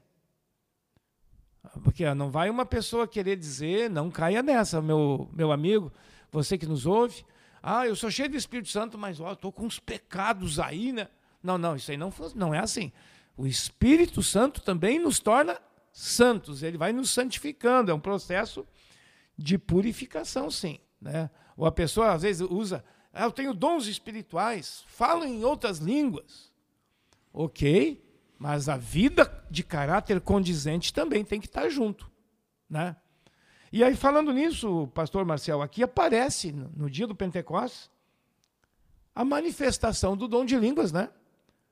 Porque 1.83 2.09
não 2.15 2.31
vai 2.31 2.49
uma 2.49 2.65
pessoa 2.65 3.09
querer 3.09 3.37
dizer, 3.37 3.91
não 3.91 4.09
caia 4.09 4.41
nessa, 4.41 4.81
meu, 4.81 5.29
meu 5.33 5.51
amigo, 5.51 5.93
você 6.31 6.57
que 6.57 6.67
nos 6.67 6.87
ouve. 6.87 7.25
Ah, 7.61 7.89
eu 7.89 7.97
sou 7.97 8.09
cheio 8.09 8.31
do 8.31 8.37
Espírito 8.37 8.69
Santo, 8.69 8.97
mas 8.97 9.19
estou 9.19 9.51
com 9.51 9.67
uns 9.67 9.81
pecados 9.81 10.61
aí, 10.61 10.93
né? 10.93 11.09
Não, 11.45 11.59
não, 11.59 11.77
isso 11.77 11.91
aí 11.91 11.97
não, 11.99 12.11
não 12.35 12.55
é 12.55 12.59
assim. 12.59 12.91
O 13.37 13.47
Espírito 13.47 14.23
Santo 14.23 14.63
também 14.63 14.99
nos 14.99 15.21
torna 15.21 15.61
santos, 15.93 16.63
ele 16.63 16.79
vai 16.79 16.91
nos 16.91 17.11
santificando, 17.11 17.91
é 17.91 17.95
um 17.95 18.01
processo 18.01 18.67
de 19.37 19.59
purificação, 19.59 20.51
sim. 20.51 20.81
Né? 20.99 21.29
Ou 21.55 21.67
a 21.67 21.73
pessoa 21.73 22.13
às 22.13 22.23
vezes 22.23 22.41
usa, 22.51 22.83
ah, 23.13 23.25
eu 23.25 23.31
tenho 23.31 23.53
dons 23.53 23.87
espirituais, 23.87 24.85
falo 24.87 25.23
em 25.23 25.45
outras 25.45 25.79
línguas. 25.79 26.51
Ok, 27.31 28.03
mas 28.39 28.69
a 28.69 28.79
vida 28.79 29.45
de 29.51 29.63
caráter 29.63 30.23
condizente 30.23 30.95
também 30.95 31.25
tem 31.25 31.39
que 31.39 31.47
estar 31.47 31.69
junto. 31.69 32.11
Né? 32.71 32.97
E 33.71 33.85
aí, 33.85 33.95
falando 33.95 34.33
nisso, 34.33 34.89
pastor 34.95 35.27
Marcel, 35.27 35.61
aqui 35.61 35.83
aparece 35.83 36.53
no 36.53 36.89
dia 36.89 37.07
do 37.07 37.15
Pentecostes 37.15 37.91
a 39.15 39.25
manifestação 39.25 40.17
do 40.17 40.27
dom 40.27 40.45
de 40.45 40.57
línguas, 40.57 40.91
né? 40.91 41.11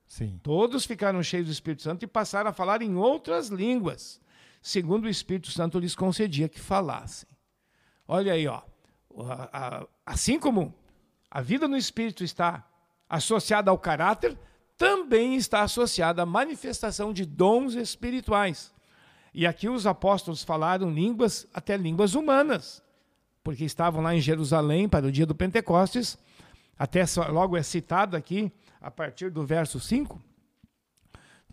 Sim. 0.07 0.39
Todos 0.43 0.85
ficaram 0.85 1.23
cheios 1.23 1.47
do 1.47 1.51
Espírito 1.51 1.81
Santo 1.81 2.03
e 2.03 2.07
passaram 2.07 2.49
a 2.49 2.53
falar 2.53 2.81
em 2.81 2.95
outras 2.95 3.47
línguas, 3.47 4.21
segundo 4.61 5.05
o 5.05 5.09
Espírito 5.09 5.49
Santo 5.51 5.79
lhes 5.79 5.95
concedia 5.95 6.47
que 6.47 6.59
falassem. 6.59 7.27
Olha 8.07 8.33
aí, 8.33 8.47
ó. 8.47 8.61
Assim 10.05 10.39
como 10.39 10.73
a 11.29 11.41
vida 11.41 11.67
no 11.67 11.77
Espírito 11.77 12.23
está 12.23 12.67
associada 13.09 13.71
ao 13.71 13.77
caráter, 13.77 14.37
também 14.77 15.35
está 15.35 15.61
associada 15.61 16.23
à 16.23 16.25
manifestação 16.25 17.13
de 17.13 17.25
dons 17.25 17.75
espirituais. 17.75 18.73
E 19.33 19.47
aqui 19.47 19.67
os 19.67 19.87
apóstolos 19.87 20.43
falaram 20.43 20.91
línguas, 20.91 21.47
até 21.53 21.75
línguas 21.75 22.13
humanas, 22.13 22.83
porque 23.43 23.63
estavam 23.65 24.01
lá 24.01 24.15
em 24.15 24.21
Jerusalém 24.21 24.87
para 24.87 25.07
o 25.07 25.11
dia 25.11 25.25
do 25.25 25.33
Pentecostes. 25.33 26.17
Até 26.77 27.03
logo 27.29 27.57
é 27.57 27.63
citado 27.63 28.15
aqui 28.15 28.51
a 28.83 28.91
partir 28.91 29.31
do 29.31 29.45
verso 29.45 29.79
5, 29.79 30.21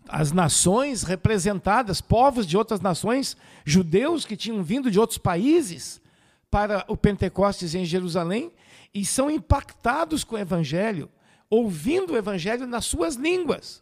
as 0.09 0.33
nações 0.33 1.03
representadas, 1.03 2.01
povos 2.01 2.45
de 2.45 2.57
outras 2.57 2.81
nações, 2.81 3.37
judeus 3.63 4.25
que 4.25 4.35
tinham 4.35 4.61
vindo 4.61 4.91
de 4.91 4.99
outros 4.99 5.17
países 5.17 6.01
para 6.49 6.83
o 6.89 6.97
Pentecostes 6.97 7.73
em 7.73 7.85
Jerusalém 7.85 8.51
e 8.93 9.05
são 9.05 9.31
impactados 9.31 10.25
com 10.25 10.35
o 10.35 10.39
evangelho, 10.39 11.09
ouvindo 11.49 12.13
o 12.13 12.17
evangelho 12.17 12.67
nas 12.67 12.83
suas 12.83 13.15
línguas. 13.15 13.81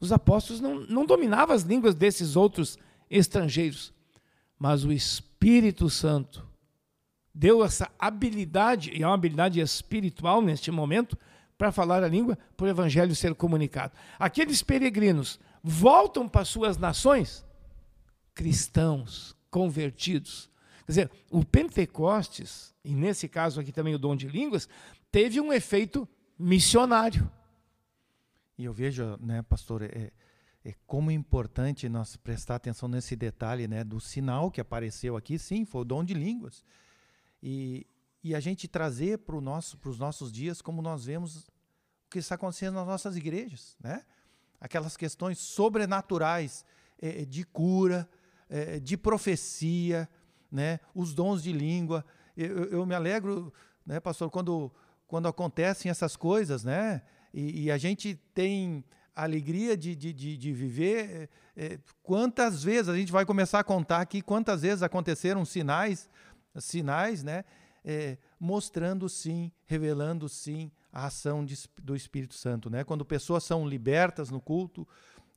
Os 0.00 0.10
apóstolos 0.10 0.62
não, 0.62 0.80
não 0.80 1.04
dominavam 1.04 1.54
as 1.54 1.62
línguas 1.62 1.94
desses 1.94 2.36
outros 2.36 2.78
estrangeiros, 3.10 3.92
mas 4.58 4.84
o 4.84 4.92
Espírito 4.92 5.90
Santo 5.90 6.46
deu 7.34 7.62
essa 7.62 7.90
habilidade, 7.98 8.90
e 8.94 9.02
é 9.02 9.06
uma 9.06 9.14
habilidade 9.14 9.60
espiritual 9.60 10.40
neste 10.40 10.70
momento, 10.70 11.18
para 11.58 11.72
falar 11.72 12.04
a 12.04 12.08
língua, 12.08 12.38
para 12.56 12.66
o 12.66 12.68
evangelho 12.68 13.14
ser 13.16 13.34
comunicado. 13.34 13.92
Aqueles 14.16 14.62
peregrinos 14.62 15.40
voltam 15.62 16.28
para 16.28 16.44
suas 16.44 16.78
nações 16.78 17.44
cristãos, 18.32 19.36
convertidos. 19.50 20.48
Quer 20.86 20.92
dizer, 20.92 21.10
o 21.28 21.44
Pentecostes, 21.44 22.72
e 22.84 22.94
nesse 22.94 23.28
caso 23.28 23.60
aqui 23.60 23.72
também 23.72 23.96
o 23.96 23.98
dom 23.98 24.14
de 24.14 24.28
línguas, 24.28 24.68
teve 25.10 25.40
um 25.40 25.52
efeito 25.52 26.08
missionário. 26.38 27.28
E 28.56 28.64
eu 28.64 28.72
vejo, 28.72 29.18
né, 29.20 29.42
pastor, 29.42 29.82
é, 29.82 30.12
é 30.64 30.74
como 30.86 31.10
importante 31.10 31.88
nós 31.88 32.16
prestar 32.16 32.54
atenção 32.54 32.88
nesse 32.88 33.16
detalhe, 33.16 33.66
né, 33.66 33.82
do 33.82 33.98
sinal 33.98 34.52
que 34.52 34.60
apareceu 34.60 35.16
aqui, 35.16 35.36
sim, 35.36 35.64
foi 35.64 35.80
o 35.80 35.84
dom 35.84 36.04
de 36.04 36.14
línguas. 36.14 36.64
E, 37.42 37.84
e 38.22 38.34
a 38.34 38.40
gente 38.40 38.66
trazer 38.66 39.18
para 39.18 39.40
nosso, 39.40 39.78
os 39.84 39.98
nossos 39.98 40.32
dias 40.32 40.60
como 40.60 40.82
nós 40.82 41.04
vemos 41.04 41.46
o 42.08 42.10
que 42.10 42.18
está 42.18 42.34
acontecendo 42.34 42.74
nas 42.74 42.86
nossas 42.86 43.16
igrejas, 43.16 43.76
né? 43.80 44.02
Aquelas 44.60 44.96
questões 44.96 45.38
sobrenaturais 45.38 46.64
é, 47.00 47.24
de 47.24 47.44
cura, 47.44 48.08
é, 48.48 48.80
de 48.80 48.96
profecia, 48.96 50.08
né? 50.50 50.80
Os 50.94 51.14
dons 51.14 51.42
de 51.42 51.52
língua. 51.52 52.04
Eu, 52.36 52.64
eu, 52.64 52.86
me 52.86 52.94
alegro, 52.94 53.52
né, 53.84 54.00
pastor, 54.00 54.30
quando, 54.30 54.72
quando 55.06 55.28
acontecem 55.28 55.90
essas 55.90 56.16
coisas, 56.16 56.64
né? 56.64 57.02
E, 57.32 57.64
e 57.64 57.70
a 57.70 57.78
gente 57.78 58.14
tem 58.34 58.84
a 59.14 59.24
alegria 59.24 59.76
de, 59.76 59.94
de, 59.94 60.12
de, 60.12 60.36
de 60.36 60.52
viver. 60.52 61.28
É, 61.56 61.78
quantas 62.02 62.62
vezes 62.62 62.88
a 62.88 62.96
gente 62.96 63.12
vai 63.12 63.26
começar 63.26 63.58
a 63.58 63.64
contar 63.64 64.00
aqui 64.00 64.22
quantas 64.22 64.62
vezes 64.62 64.82
aconteceram 64.82 65.44
sinais, 65.44 66.08
sinais, 66.56 67.22
né? 67.22 67.44
É, 67.90 68.18
mostrando 68.38 69.08
sim, 69.08 69.50
revelando 69.64 70.28
sim 70.28 70.70
a 70.92 71.06
ação 71.06 71.42
de, 71.42 71.56
do 71.82 71.96
Espírito 71.96 72.34
Santo. 72.34 72.68
Né? 72.68 72.84
Quando 72.84 73.02
pessoas 73.02 73.44
são 73.44 73.66
libertas 73.66 74.28
no 74.28 74.42
culto, 74.42 74.86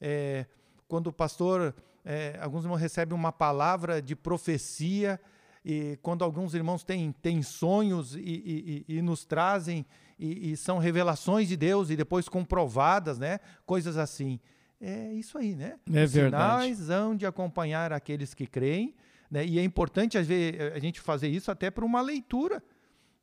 é, 0.02 0.46
quando 0.86 1.08
o 1.08 1.14
pastor, 1.14 1.74
é, 2.04 2.38
alguns 2.42 2.66
irmãos 2.66 2.76
recebem 2.76 3.18
uma 3.18 3.32
palavra 3.32 4.02
de 4.02 4.18
profecia, 4.18 5.18
e 5.64 5.98
quando 6.02 6.26
alguns 6.26 6.54
irmãos 6.54 6.84
têm, 6.84 7.14
têm 7.14 7.42
sonhos 7.42 8.18
e, 8.18 8.20
e, 8.20 8.86
e, 8.90 8.98
e 8.98 9.02
nos 9.02 9.24
trazem, 9.24 9.86
e, 10.20 10.56
são 10.58 10.78
revelações 10.78 11.48
de 11.48 11.56
Deus 11.56 11.90
e 11.90 11.96
depois 11.96 12.28
comprovadas, 12.28 13.18
né? 13.18 13.40
coisas 13.66 13.96
assim. 13.96 14.42
É 14.80 15.14
isso 15.14 15.38
aí, 15.38 15.56
né? 15.56 15.80
É 15.88 16.06
verdade. 16.06 16.66
Sinais 16.76 16.90
hão 16.90 17.16
de 17.16 17.26
acompanhar 17.26 17.94
aqueles 17.94 18.34
que 18.34 18.46
creem. 18.46 18.94
Né? 19.32 19.46
E 19.46 19.58
é 19.58 19.64
importante 19.64 20.18
a 20.18 20.80
gente 20.80 21.00
fazer 21.00 21.30
isso 21.30 21.50
até 21.50 21.72
por 21.72 21.86
uma 21.86 22.02
leitura, 22.02 22.62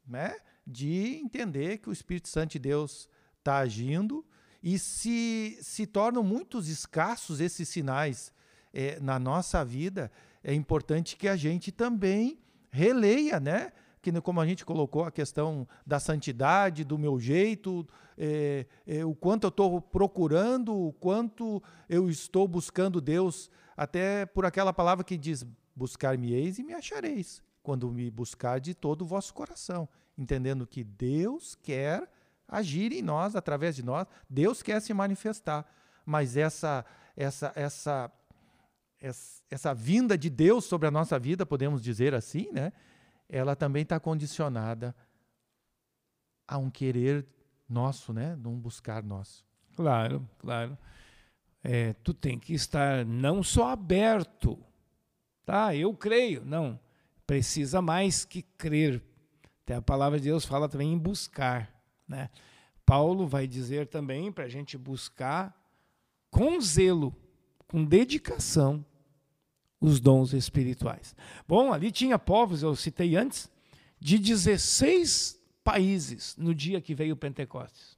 né? 0.06 0.34
de 0.66 1.16
entender 1.16 1.78
que 1.78 1.88
o 1.88 1.92
Espírito 1.92 2.28
Santo 2.28 2.52
de 2.52 2.58
Deus 2.58 3.08
está 3.38 3.58
agindo 3.58 4.24
e 4.62 4.78
se, 4.78 5.58
se 5.62 5.86
tornam 5.86 6.22
muitos 6.22 6.68
escassos 6.68 7.40
esses 7.40 7.68
sinais 7.68 8.32
é, 8.72 8.98
na 9.00 9.18
nossa 9.18 9.64
vida, 9.64 10.10
é 10.42 10.52
importante 10.52 11.16
que 11.16 11.28
a 11.28 11.36
gente 11.36 11.72
também 11.72 12.38
releia, 12.70 13.40
né? 13.40 13.72
Que 14.02 14.12
como 14.20 14.40
a 14.40 14.46
gente 14.46 14.64
colocou 14.64 15.04
a 15.04 15.10
questão 15.10 15.66
da 15.86 15.98
santidade, 15.98 16.84
do 16.84 16.98
meu 16.98 17.18
jeito, 17.18 17.86
é, 18.16 18.66
é, 18.86 19.04
o 19.04 19.14
quanto 19.14 19.44
eu 19.44 19.48
estou 19.48 19.80
procurando, 19.80 20.74
o 20.74 20.92
quanto 20.92 21.62
eu 21.88 22.08
estou 22.10 22.46
buscando 22.46 23.00
Deus, 23.00 23.50
até 23.76 24.26
por 24.26 24.44
aquela 24.44 24.72
palavra 24.72 25.04
que 25.04 25.16
diz 25.16 25.46
Buscar-me-eis 25.78 26.58
e 26.58 26.64
me 26.64 26.74
achareis, 26.74 27.40
quando 27.62 27.88
me 27.92 28.10
buscar 28.10 28.58
de 28.58 28.74
todo 28.74 29.02
o 29.02 29.06
vosso 29.06 29.32
coração, 29.32 29.88
entendendo 30.18 30.66
que 30.66 30.82
Deus 30.82 31.54
quer 31.54 32.10
agir 32.48 32.92
em 32.92 33.00
nós, 33.00 33.36
através 33.36 33.76
de 33.76 33.84
nós, 33.84 34.08
Deus 34.28 34.60
quer 34.60 34.82
se 34.82 34.92
manifestar. 34.92 35.64
Mas 36.04 36.36
essa, 36.36 36.84
essa, 37.16 37.52
essa, 37.54 38.10
essa, 39.00 39.42
essa 39.48 39.72
vinda 39.72 40.18
de 40.18 40.28
Deus 40.28 40.64
sobre 40.64 40.88
a 40.88 40.90
nossa 40.90 41.16
vida, 41.16 41.46
podemos 41.46 41.80
dizer 41.80 42.12
assim, 42.12 42.50
né? 42.50 42.72
ela 43.28 43.54
também 43.54 43.82
está 43.82 44.00
condicionada 44.00 44.92
a 46.46 46.58
um 46.58 46.68
querer 46.68 47.24
nosso, 47.68 48.12
né? 48.12 48.34
Num 48.34 48.58
buscar 48.58 49.04
nosso. 49.04 49.46
Claro, 49.76 50.28
claro. 50.40 50.76
É, 51.62 51.92
tu 51.92 52.12
tem 52.12 52.36
que 52.36 52.52
estar 52.52 53.04
não 53.04 53.44
só 53.44 53.68
aberto 53.68 54.58
Tá, 55.48 55.74
eu 55.74 55.94
creio. 55.94 56.44
Não. 56.44 56.78
Precisa 57.26 57.80
mais 57.80 58.22
que 58.22 58.42
crer. 58.42 59.02
Até 59.62 59.76
a 59.76 59.80
palavra 59.80 60.18
de 60.18 60.24
Deus 60.24 60.44
fala 60.44 60.68
também 60.68 60.92
em 60.92 60.98
buscar. 60.98 61.74
Né? 62.06 62.28
Paulo 62.84 63.26
vai 63.26 63.46
dizer 63.46 63.86
também 63.86 64.30
para 64.30 64.44
a 64.44 64.48
gente 64.50 64.76
buscar 64.76 65.58
com 66.30 66.60
zelo, 66.60 67.16
com 67.66 67.82
dedicação, 67.82 68.84
os 69.80 70.00
dons 70.00 70.34
espirituais. 70.34 71.16
Bom, 71.48 71.72
ali 71.72 71.90
tinha 71.90 72.18
povos, 72.18 72.62
eu 72.62 72.76
citei 72.76 73.16
antes, 73.16 73.50
de 73.98 74.18
16 74.18 75.40
países 75.64 76.36
no 76.36 76.54
dia 76.54 76.78
que 76.78 76.94
veio 76.94 77.14
o 77.14 77.16
Pentecostes. 77.16 77.96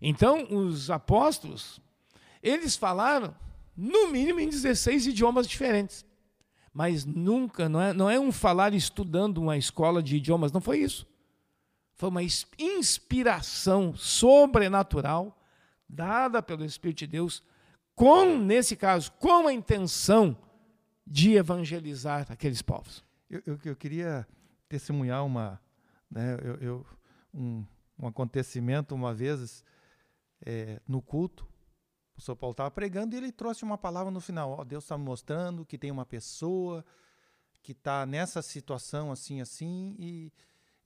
Então, 0.00 0.46
os 0.50 0.90
apóstolos, 0.90 1.78
eles 2.42 2.74
falaram, 2.74 3.36
no 3.76 4.08
mínimo, 4.08 4.40
em 4.40 4.48
16 4.48 5.08
idiomas 5.08 5.46
diferentes. 5.46 6.06
Mas 6.74 7.04
nunca, 7.04 7.68
não 7.68 7.80
é, 7.80 7.92
não 7.92 8.10
é 8.10 8.18
um 8.18 8.32
falar 8.32 8.74
estudando 8.74 9.38
uma 9.38 9.56
escola 9.56 10.02
de 10.02 10.16
idiomas, 10.16 10.50
não 10.50 10.60
foi 10.60 10.80
isso. 10.80 11.06
Foi 11.94 12.08
uma 12.08 12.22
inspiração 12.58 13.94
sobrenatural 13.94 15.40
dada 15.88 16.42
pelo 16.42 16.64
Espírito 16.64 16.98
de 16.98 17.06
Deus, 17.06 17.42
com, 17.94 18.36
nesse 18.36 18.74
caso, 18.74 19.12
com 19.12 19.46
a 19.46 19.52
intenção 19.52 20.36
de 21.06 21.34
evangelizar 21.34 22.26
aqueles 22.28 22.60
povos. 22.60 23.04
Eu, 23.30 23.40
eu, 23.46 23.58
eu 23.64 23.76
queria 23.76 24.26
testemunhar 24.68 25.24
uma, 25.24 25.60
né, 26.10 26.36
eu, 26.42 26.54
eu 26.56 26.86
um, 27.32 27.64
um, 27.98 28.06
acontecimento 28.08 28.94
uma 28.94 29.14
vez 29.14 29.64
é, 30.44 30.80
no 30.88 31.00
culto. 31.00 31.46
O 32.16 32.20
São 32.20 32.36
Paulo 32.36 32.52
estava 32.52 32.70
pregando 32.70 33.14
e 33.14 33.18
ele 33.18 33.32
trouxe 33.32 33.64
uma 33.64 33.76
palavra 33.76 34.10
no 34.10 34.20
final. 34.20 34.64
Deus 34.64 34.84
está 34.84 34.96
me 34.96 35.04
mostrando 35.04 35.64
que 35.64 35.76
tem 35.76 35.90
uma 35.90 36.06
pessoa 36.06 36.84
que 37.62 37.72
está 37.72 38.04
nessa 38.04 38.42
situação 38.42 39.10
assim, 39.10 39.40
assim, 39.40 39.96
e, 39.98 40.32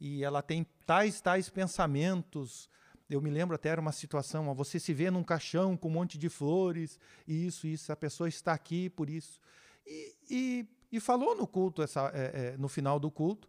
e 0.00 0.24
ela 0.24 0.40
tem 0.40 0.64
tais, 0.86 1.20
tais 1.20 1.50
pensamentos. 1.50 2.70
Eu 3.10 3.20
me 3.20 3.30
lembro 3.30 3.56
até 3.56 3.70
era 3.70 3.80
uma 3.80 3.92
situação, 3.92 4.48
ó, 4.48 4.54
você 4.54 4.78
se 4.78 4.94
vê 4.94 5.10
num 5.10 5.24
caixão 5.24 5.76
com 5.76 5.88
um 5.88 5.92
monte 5.92 6.16
de 6.16 6.28
flores, 6.28 6.98
e 7.26 7.46
isso, 7.46 7.66
isso, 7.66 7.92
a 7.92 7.96
pessoa 7.96 8.28
está 8.28 8.52
aqui 8.52 8.88
por 8.88 9.10
isso. 9.10 9.40
E, 9.84 10.14
e, 10.30 10.68
e 10.92 11.00
falou 11.00 11.34
no 11.34 11.46
culto, 11.46 11.82
essa, 11.82 12.10
é, 12.14 12.52
é, 12.52 12.56
no 12.56 12.68
final 12.68 13.00
do 13.00 13.10
culto, 13.10 13.48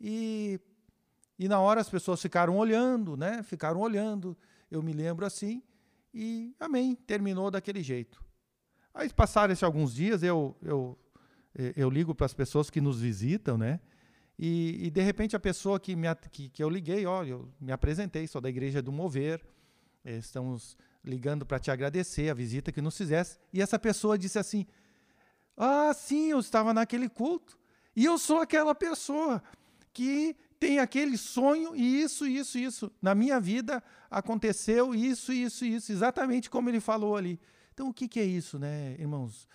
e, 0.00 0.60
e 1.38 1.48
na 1.48 1.60
hora 1.60 1.80
as 1.80 1.88
pessoas 1.88 2.22
ficaram 2.22 2.56
olhando, 2.56 3.16
né? 3.16 3.42
Ficaram 3.42 3.80
olhando, 3.80 4.36
eu 4.70 4.82
me 4.82 4.92
lembro 4.92 5.26
assim, 5.26 5.60
e 6.12 6.54
amém, 6.58 6.94
terminou 6.94 7.50
daquele 7.50 7.82
jeito. 7.82 8.22
Aí 8.92 9.12
passaram-se 9.12 9.64
alguns 9.64 9.94
dias, 9.94 10.22
eu, 10.22 10.56
eu, 10.62 10.98
eu 11.76 11.88
ligo 11.88 12.14
para 12.14 12.26
as 12.26 12.34
pessoas 12.34 12.68
que 12.68 12.80
nos 12.80 13.00
visitam, 13.00 13.56
né? 13.56 13.80
E, 14.38 14.86
e, 14.86 14.90
de 14.90 15.02
repente 15.02 15.36
a 15.36 15.40
pessoa 15.40 15.78
que, 15.78 15.94
me, 15.94 16.06
que, 16.32 16.48
que 16.48 16.64
eu 16.64 16.70
liguei, 16.70 17.04
ó, 17.04 17.22
eu 17.24 17.52
me 17.60 17.72
apresentei, 17.72 18.26
sou 18.26 18.40
da 18.40 18.48
igreja 18.48 18.80
do 18.80 18.90
Mover, 18.90 19.44
eh, 20.02 20.16
estamos 20.16 20.78
ligando 21.04 21.44
para 21.44 21.58
te 21.58 21.70
agradecer 21.70 22.30
a 22.30 22.34
visita 22.34 22.72
que 22.72 22.80
nos 22.80 22.96
fizesse. 22.96 23.38
E 23.52 23.60
essa 23.60 23.78
pessoa 23.78 24.16
disse 24.16 24.38
assim: 24.38 24.66
ah, 25.56 25.92
sim, 25.92 26.30
eu 26.30 26.38
estava 26.38 26.72
naquele 26.72 27.08
culto. 27.08 27.58
E 27.94 28.04
eu 28.04 28.18
sou 28.18 28.40
aquela 28.40 28.74
pessoa 28.74 29.42
que 29.92 30.34
tem 30.60 30.78
aquele 30.78 31.16
sonho 31.16 31.74
e 31.74 32.02
isso, 32.02 32.26
isso, 32.26 32.58
isso. 32.58 32.92
Na 33.00 33.14
minha 33.14 33.40
vida 33.40 33.82
aconteceu 34.10 34.94
isso, 34.94 35.32
isso, 35.32 35.64
isso, 35.64 35.90
exatamente 35.90 36.50
como 36.50 36.68
ele 36.68 36.80
falou 36.80 37.16
ali. 37.16 37.40
Então, 37.72 37.88
o 37.88 37.94
que, 37.94 38.06
que 38.06 38.20
é 38.20 38.24
isso, 38.24 38.58
né, 38.58 38.94
irmãos? 38.98 39.48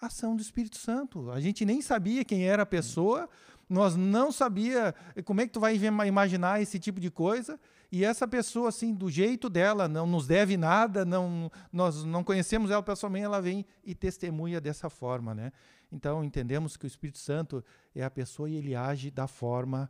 Ação 0.00 0.34
do 0.34 0.42
Espírito 0.42 0.76
Santo. 0.76 1.30
A 1.30 1.40
gente 1.40 1.64
nem 1.64 1.80
sabia 1.80 2.24
quem 2.24 2.44
era 2.44 2.64
a 2.64 2.66
pessoa, 2.66 3.28
nós 3.68 3.94
não 3.94 4.32
sabia 4.32 4.94
como 5.24 5.40
é 5.40 5.46
que 5.46 5.52
tu 5.52 5.60
vai 5.60 5.76
imaginar 5.76 6.60
esse 6.60 6.78
tipo 6.80 6.98
de 6.98 7.10
coisa. 7.10 7.58
E 7.90 8.04
essa 8.04 8.26
pessoa, 8.26 8.68
assim, 8.68 8.92
do 8.92 9.08
jeito 9.08 9.48
dela, 9.48 9.86
não 9.86 10.06
nos 10.06 10.26
deve 10.26 10.56
nada, 10.56 11.04
não, 11.04 11.50
nós 11.72 12.04
não 12.04 12.24
conhecemos 12.24 12.70
ela 12.70 12.82
pessoalmente, 12.82 13.24
ela 13.24 13.40
vem 13.40 13.64
e 13.84 13.94
testemunha 13.94 14.60
dessa 14.60 14.90
forma, 14.90 15.34
né? 15.34 15.52
Então, 15.90 16.22
entendemos 16.22 16.76
que 16.76 16.84
o 16.84 16.86
Espírito 16.86 17.18
Santo 17.18 17.64
é 17.94 18.02
a 18.02 18.10
pessoa 18.10 18.50
e 18.50 18.56
ele 18.56 18.74
age 18.74 19.10
da 19.10 19.26
forma 19.26 19.88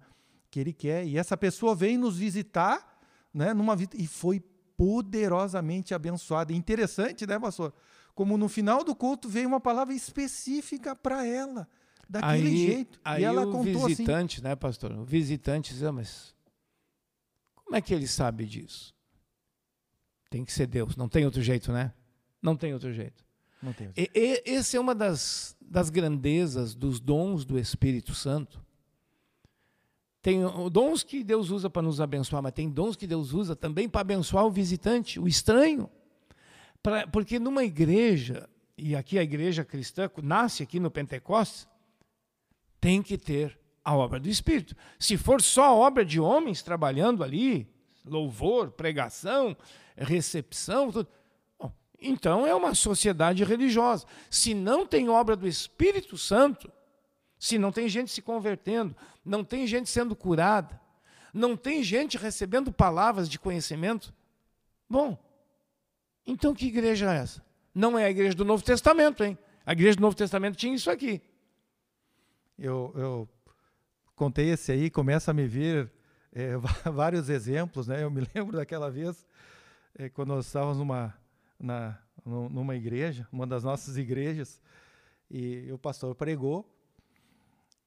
que 0.51 0.61
ele 0.61 0.73
quer. 0.73 1.07
E 1.07 1.17
essa 1.19 1.37
pessoa 1.37 1.75
vem 1.75 1.97
nos 1.97 2.17
visitar, 2.17 2.99
né, 3.33 3.53
numa 3.55 3.77
vida, 3.77 3.97
e 3.97 4.07
foi 4.07 4.41
poderosamente 4.77 5.95
abençoada. 5.95 6.53
Interessante, 6.53 7.27
né, 7.27 7.39
pastor? 7.39 7.75
Como 8.15 8.37
no 8.37 8.49
final 8.49 8.85
do 8.85 8.95
culto 8.95 9.29
veio 9.29 9.49
uma 9.49 9.61
palavra 9.61 9.95
específica 9.95 10.95
para 10.95 11.27
ela, 11.27 11.69
daquele 12.09 12.49
aí, 12.49 12.67
jeito. 12.67 13.01
Aí 13.05 13.23
e 13.23 13.25
ela 13.25 13.47
o 13.47 13.53
contou 13.53 13.87
assim, 13.87 13.89
visitante, 13.89 14.37
assim, 14.37 14.49
né, 14.49 14.57
pastor? 14.57 14.93
O 14.93 15.05
visitante 15.05 15.73
diz, 15.73 15.83
ah, 15.83 15.93
mas 15.93 16.35
como 17.55 17.77
é 17.77 17.81
que 17.81 17.93
ele 17.93 18.07
sabe 18.07 18.47
disso? 18.47 18.95
Tem 20.31 20.45
que 20.45 20.53
ser 20.53 20.67
Deus, 20.67 20.97
não 20.97 21.09
tem 21.09 21.25
outro 21.25 21.43
jeito, 21.43 21.73
né? 21.73 21.93
Não 22.41 22.57
tem 22.57 22.73
outro 22.73 22.93
jeito. 22.93 23.25
Não 23.63 23.73
tem 23.73 23.89
outro. 23.89 24.03
E, 24.03 24.11
e, 24.15 24.43
esse 24.45 24.77
é 24.77 24.81
uma 24.81 24.95
das, 24.95 25.57
das 25.61 25.91
grandezas 25.91 26.75
dos 26.75 27.01
dons 27.01 27.45
do 27.45 27.59
Espírito 27.59 28.15
Santo. 28.15 28.65
Tem 30.29 30.43
dons 30.71 31.03
que 31.03 31.25
Deus 31.25 31.49
usa 31.49 31.71
para 31.71 31.81
nos 31.81 32.03
abençoar, 32.03 32.43
mas 32.43 32.53
tem 32.53 32.69
dons 32.69 32.97
que 32.97 33.07
Deus 33.07 33.33
usa 33.33 33.57
também 33.57 33.89
para 33.89 34.03
abençoar 34.03 34.45
o 34.45 34.51
visitante, 34.51 35.19
o 35.19 35.27
estranho. 35.27 35.89
Pra, 36.83 37.07
porque 37.07 37.39
numa 37.39 37.65
igreja, 37.65 38.47
e 38.77 38.95
aqui 38.95 39.19
a 39.19 39.23
igreja 39.23 39.65
cristã 39.65 40.11
nasce 40.23 40.63
aqui 40.63 40.79
no 40.79 40.91
Pentecostes, 40.91 41.67
tem 42.79 43.03
que 43.03 43.17
ter 43.17 43.59
a 43.83 43.97
obra 43.97 44.21
do 44.21 44.29
Espírito. 44.29 44.77
Se 44.99 45.17
for 45.17 45.41
só 45.41 45.75
obra 45.79 46.05
de 46.05 46.21
homens 46.21 46.61
trabalhando 46.61 47.25
ali, 47.25 47.67
louvor, 48.05 48.73
pregação, 48.73 49.57
recepção, 49.97 50.93
tudo, 50.93 51.09
bom, 51.59 51.73
então 51.99 52.47
é 52.47 52.55
uma 52.55 52.75
sociedade 52.75 53.45
religiosa. 53.45 54.05
Se 54.29 54.53
não 54.53 54.87
tem 54.87 55.09
obra 55.09 55.35
do 55.35 55.49
Espírito 55.49 56.19
Santo, 56.19 56.71
se 57.39 57.59
não 57.59 57.71
tem 57.71 57.89
gente 57.89 58.11
se 58.11 58.21
convertendo, 58.21 58.97
não 59.25 59.45
tem 59.45 59.67
gente 59.67 59.89
sendo 59.89 60.17
curada, 60.17 60.81
não 61.33 61.57
tem 61.57 61.83
gente 61.83 62.17
recebendo 62.17 62.73
palavras 62.73 63.29
de 63.29 63.39
conhecimento, 63.39 64.13
bom, 64.89 65.19
então 66.27 66.55
que 66.55 66.67
igreja 66.67 67.13
é 67.13 67.19
essa? 67.19 67.45
Não 67.75 67.99
é 67.99 68.05
a 68.05 68.11
igreja 68.11 68.35
do 68.35 68.45
Novo 68.45 68.65
Testamento, 68.65 69.23
hein? 69.23 69.39
A 69.65 69.73
igreja 69.73 69.97
do 69.97 70.03
Novo 70.03 70.17
Testamento 70.17 70.57
tinha 70.57 70.75
isso 70.75 70.91
aqui. 70.91 71.23
Eu, 72.59 72.93
eu 72.97 73.29
contei 74.17 74.51
esse 74.51 74.73
aí, 74.73 74.91
começa 74.91 75.31
a 75.31 75.35
me 75.35 75.47
vir 75.47 75.91
é, 76.33 76.57
vários 76.91 77.29
exemplos, 77.29 77.87
né? 77.87 78.03
Eu 78.03 78.11
me 78.11 78.27
lembro 78.35 78.57
daquela 78.57 78.91
vez 78.91 79.27
é, 79.95 80.09
quando 80.09 80.29
nós 80.29 80.47
estávamos 80.47 80.79
numa 80.79 81.15
na, 81.59 81.99
numa 82.25 82.77
igreja, 82.77 83.27
uma 83.33 83.47
das 83.47 83.65
nossas 83.65 83.97
igrejas, 83.97 84.61
e 85.31 85.71
o 85.73 85.79
pastor 85.79 86.15
pregou. 86.15 86.69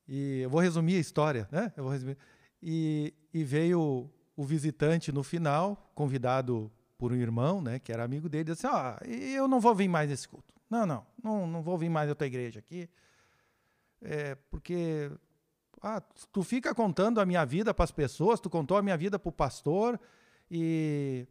E 0.07 0.41
eu 0.41 0.49
vou 0.49 0.59
resumir 0.59 0.95
a 0.95 0.99
história, 0.99 1.47
né? 1.51 1.71
Eu 1.75 1.83
vou 1.83 1.91
resumir. 1.91 2.17
E, 2.61 3.13
e 3.33 3.43
veio 3.43 4.09
o, 4.35 4.43
visitante 4.43 5.11
no 5.11 5.23
final, 5.23 5.91
convidado 5.95 6.71
por 6.97 7.11
um 7.11 7.15
irmão, 7.15 7.61
né, 7.61 7.79
que 7.79 7.91
era 7.91 8.03
amigo 8.03 8.29
dele, 8.29 8.45
disse: 8.45 8.67
"Ah, 8.67 8.99
eu 9.05 9.47
não 9.47 9.59
vou 9.59 9.73
vir 9.73 9.87
mais 9.87 10.09
nesse 10.09 10.27
culto. 10.27 10.53
Não, 10.69 10.85
não, 10.85 11.05
não, 11.23 11.47
não 11.47 11.61
vou 11.61 11.77
vir 11.77 11.89
mais 11.89 12.07
na 12.07 12.15
tua 12.15 12.27
igreja 12.27 12.59
aqui, 12.59 12.89
é, 14.01 14.35
porque 14.49 15.11
ah, 15.81 16.01
tu 16.31 16.43
fica 16.43 16.75
contando 16.75 17.19
a 17.19 17.25
minha 17.25 17.43
vida 17.45 17.73
para 17.73 17.83
as 17.83 17.91
pessoas, 17.91 18.39
tu 18.39 18.49
contou 18.49 18.77
a 18.77 18.83
minha 18.83 18.95
vida 18.95 19.17
para 19.17 19.29
o 19.29 19.33
pastor 19.33 19.99
e 20.49 21.27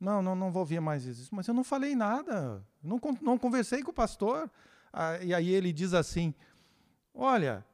não, 0.00 0.22
não, 0.22 0.34
não 0.34 0.50
vou 0.50 0.64
ver 0.64 0.80
mais 0.80 1.04
isso. 1.04 1.28
Mas 1.34 1.46
eu 1.46 1.52
não 1.52 1.62
falei 1.62 1.94
nada, 1.94 2.64
não, 2.82 2.98
não 3.20 3.38
conversei 3.38 3.82
com 3.82 3.90
o 3.90 3.94
pastor. 3.94 4.50
Ah, 4.92 5.18
e 5.22 5.34
aí 5.34 5.50
ele 5.50 5.72
diz 5.72 5.92
assim: 5.92 6.34
Olha, 7.14 7.64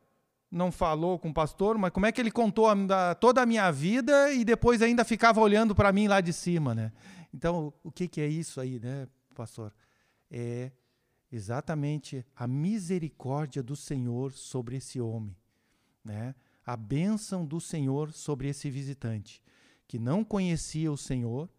não 0.50 0.70
falou 0.70 1.18
com 1.18 1.30
o 1.30 1.34
pastor, 1.34 1.76
mas 1.76 1.90
como 1.90 2.06
é 2.06 2.12
que 2.12 2.20
ele 2.20 2.30
contou 2.30 2.68
a, 2.68 3.14
toda 3.14 3.42
a 3.42 3.46
minha 3.46 3.70
vida 3.70 4.32
e 4.32 4.44
depois 4.44 4.80
ainda 4.80 5.04
ficava 5.04 5.40
olhando 5.40 5.74
para 5.74 5.92
mim 5.92 6.08
lá 6.08 6.20
de 6.20 6.32
cima, 6.32 6.74
né? 6.74 6.92
Então, 7.34 7.72
o 7.82 7.90
que, 7.90 8.08
que 8.08 8.20
é 8.20 8.26
isso 8.26 8.60
aí, 8.60 8.78
né, 8.78 9.06
pastor? 9.34 9.72
É 10.30 10.70
exatamente 11.30 12.24
a 12.34 12.46
misericórdia 12.46 13.62
do 13.62 13.76
Senhor 13.76 14.32
sobre 14.32 14.76
esse 14.76 15.00
homem 15.00 15.36
né, 16.06 16.36
a 16.64 16.76
bênção 16.76 17.44
do 17.44 17.60
Senhor 17.60 18.12
sobre 18.12 18.48
esse 18.48 18.70
visitante, 18.70 19.42
que 19.88 19.98
não 19.98 20.24
conhecia 20.24 20.90
o 20.90 20.96
Senhor, 20.96 21.50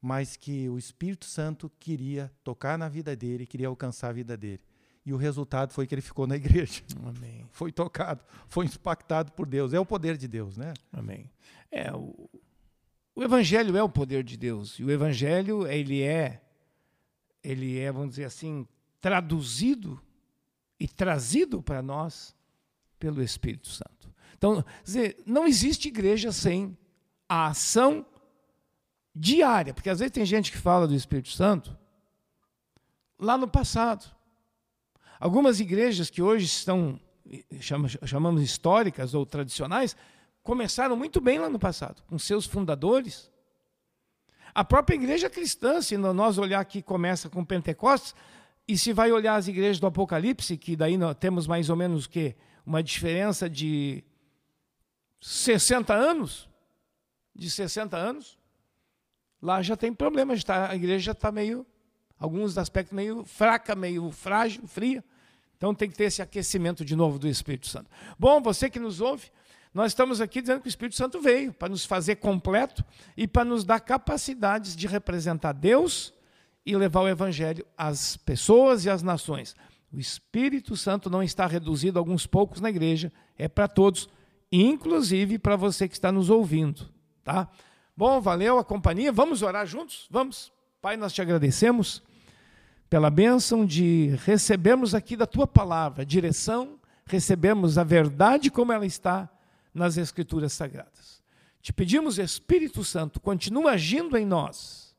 mas 0.00 0.36
que 0.36 0.68
o 0.68 0.78
Espírito 0.78 1.26
Santo 1.26 1.70
queria 1.80 2.32
tocar 2.42 2.78
na 2.78 2.88
vida 2.88 3.14
dele, 3.14 3.46
queria 3.46 3.68
alcançar 3.68 4.08
a 4.08 4.12
vida 4.12 4.36
dele. 4.36 4.62
E 5.04 5.12
o 5.12 5.16
resultado 5.16 5.72
foi 5.72 5.86
que 5.86 5.94
ele 5.94 6.02
ficou 6.02 6.26
na 6.26 6.36
igreja. 6.36 6.82
Amém. 7.04 7.46
Foi 7.50 7.72
tocado, 7.72 8.24
foi 8.46 8.66
impactado 8.66 9.32
por 9.32 9.46
Deus. 9.46 9.74
É 9.74 9.80
o 9.80 9.84
poder 9.84 10.16
de 10.16 10.28
Deus, 10.28 10.56
né? 10.56 10.72
Amém. 10.92 11.28
É, 11.70 11.92
o, 11.92 12.30
o 13.14 13.22
evangelho 13.22 13.76
é 13.76 13.82
o 13.82 13.88
poder 13.88 14.22
de 14.22 14.36
Deus. 14.36 14.78
E 14.78 14.84
o 14.84 14.90
evangelho, 14.90 15.66
ele 15.66 16.02
é 16.02 16.40
ele 17.42 17.78
é, 17.78 17.90
vamos 17.90 18.10
dizer 18.10 18.24
assim, 18.24 18.66
traduzido 19.00 20.00
e 20.78 20.86
trazido 20.86 21.62
para 21.62 21.82
nós 21.82 22.34
pelo 22.98 23.22
Espírito 23.22 23.68
Santo. 23.68 24.12
Então, 24.36 24.64
dizer, 24.84 25.22
não 25.26 25.46
existe 25.46 25.88
igreja 25.88 26.30
sem 26.30 26.76
a 27.28 27.48
ação 27.48 28.06
diária, 29.14 29.74
porque 29.74 29.90
às 29.90 29.98
vezes 29.98 30.12
tem 30.12 30.24
gente 30.24 30.52
que 30.52 30.58
fala 30.58 30.86
do 30.86 30.94
Espírito 30.94 31.30
Santo 31.30 31.76
lá 33.18 33.36
no 33.36 33.48
passado. 33.48 34.04
Algumas 35.22 35.60
igrejas 35.60 36.10
que 36.10 36.20
hoje 36.20 36.46
estão 36.46 36.98
chamamos 38.02 38.42
históricas 38.42 39.14
ou 39.14 39.24
tradicionais, 39.24 39.96
começaram 40.42 40.96
muito 40.96 41.20
bem 41.20 41.38
lá 41.38 41.48
no 41.48 41.60
passado, 41.60 42.02
com 42.08 42.18
seus 42.18 42.44
fundadores. 42.44 43.30
A 44.52 44.64
própria 44.64 44.96
igreja 44.96 45.30
cristã, 45.30 45.80
se 45.80 45.96
nós 45.96 46.38
olhar 46.38 46.58
aqui, 46.58 46.82
começa 46.82 47.30
com 47.30 47.44
Pentecostes, 47.44 48.16
e 48.66 48.76
se 48.76 48.92
vai 48.92 49.12
olhar 49.12 49.36
as 49.36 49.46
igrejas 49.46 49.78
do 49.78 49.86
Apocalipse, 49.86 50.56
que 50.56 50.74
daí 50.74 50.98
nós 50.98 51.14
temos 51.14 51.46
mais 51.46 51.70
ou 51.70 51.76
menos 51.76 52.08
que 52.08 52.34
uma 52.66 52.82
diferença 52.82 53.48
de 53.48 54.02
60 55.20 55.94
anos, 55.94 56.48
de 57.32 57.48
60 57.48 57.96
anos, 57.96 58.36
lá 59.40 59.62
já 59.62 59.76
tem 59.76 59.94
problema, 59.94 60.34
já 60.34 60.42
tá, 60.42 60.70
a 60.72 60.74
igreja 60.74 61.04
já 61.04 61.12
está 61.12 61.30
meio, 61.30 61.64
alguns 62.18 62.58
aspectos 62.58 62.92
meio 62.92 63.24
fraca, 63.24 63.76
meio 63.76 64.10
frágil, 64.10 64.66
fria. 64.66 65.04
Então 65.62 65.72
tem 65.72 65.88
que 65.88 65.96
ter 65.96 66.06
esse 66.06 66.20
aquecimento 66.20 66.84
de 66.84 66.96
novo 66.96 67.20
do 67.20 67.28
Espírito 67.28 67.68
Santo. 67.68 67.88
Bom, 68.18 68.42
você 68.42 68.68
que 68.68 68.80
nos 68.80 69.00
ouve, 69.00 69.30
nós 69.72 69.92
estamos 69.92 70.20
aqui 70.20 70.40
dizendo 70.40 70.60
que 70.60 70.66
o 70.66 70.68
Espírito 70.68 70.96
Santo 70.96 71.20
veio 71.20 71.52
para 71.52 71.68
nos 71.68 71.84
fazer 71.84 72.16
completo 72.16 72.84
e 73.16 73.28
para 73.28 73.44
nos 73.44 73.62
dar 73.62 73.78
capacidades 73.78 74.74
de 74.74 74.88
representar 74.88 75.52
Deus 75.52 76.12
e 76.66 76.76
levar 76.76 77.02
o 77.02 77.08
Evangelho 77.08 77.64
às 77.78 78.16
pessoas 78.16 78.84
e 78.84 78.90
às 78.90 79.04
nações. 79.04 79.54
O 79.92 80.00
Espírito 80.00 80.76
Santo 80.76 81.08
não 81.08 81.22
está 81.22 81.46
reduzido 81.46 81.96
a 81.96 82.00
alguns 82.00 82.26
poucos 82.26 82.60
na 82.60 82.68
igreja, 82.68 83.12
é 83.38 83.46
para 83.46 83.68
todos, 83.68 84.08
inclusive 84.50 85.38
para 85.38 85.54
você 85.54 85.86
que 85.86 85.94
está 85.94 86.10
nos 86.10 86.28
ouvindo, 86.28 86.90
tá? 87.22 87.48
Bom, 87.96 88.20
valeu 88.20 88.58
a 88.58 88.64
companhia. 88.64 89.12
Vamos 89.12 89.42
orar 89.42 89.64
juntos? 89.64 90.08
Vamos. 90.10 90.52
Pai, 90.80 90.96
nós 90.96 91.12
te 91.12 91.22
agradecemos 91.22 92.02
pela 92.92 93.08
bênção 93.08 93.64
de 93.64 94.14
recebermos 94.22 94.94
aqui 94.94 95.16
da 95.16 95.24
tua 95.24 95.46
palavra 95.46 96.04
direção, 96.04 96.78
recebemos 97.06 97.78
a 97.78 97.82
verdade 97.82 98.50
como 98.50 98.70
ela 98.70 98.84
está 98.84 99.30
nas 99.72 99.96
Escrituras 99.96 100.52
Sagradas. 100.52 101.22
Te 101.62 101.72
pedimos, 101.72 102.18
Espírito 102.18 102.84
Santo, 102.84 103.18
continua 103.18 103.70
agindo 103.70 104.14
em 104.14 104.26
nós. 104.26 104.94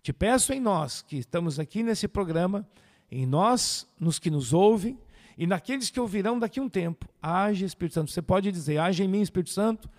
Te 0.00 0.12
peço 0.12 0.52
em 0.52 0.60
nós 0.60 1.02
que 1.02 1.16
estamos 1.16 1.58
aqui 1.58 1.82
nesse 1.82 2.06
programa, 2.06 2.64
em 3.10 3.26
nós, 3.26 3.84
nos 3.98 4.20
que 4.20 4.30
nos 4.30 4.52
ouvem 4.52 4.96
e 5.36 5.44
naqueles 5.44 5.90
que 5.90 5.98
ouvirão 5.98 6.38
daqui 6.38 6.60
a 6.60 6.62
um 6.62 6.68
tempo. 6.68 7.08
Age, 7.20 7.64
Espírito 7.64 7.94
Santo. 7.94 8.12
Você 8.12 8.22
pode 8.22 8.52
dizer, 8.52 8.78
age 8.78 9.02
em 9.02 9.08
mim, 9.08 9.22
Espírito 9.22 9.50
Santo. 9.50 9.90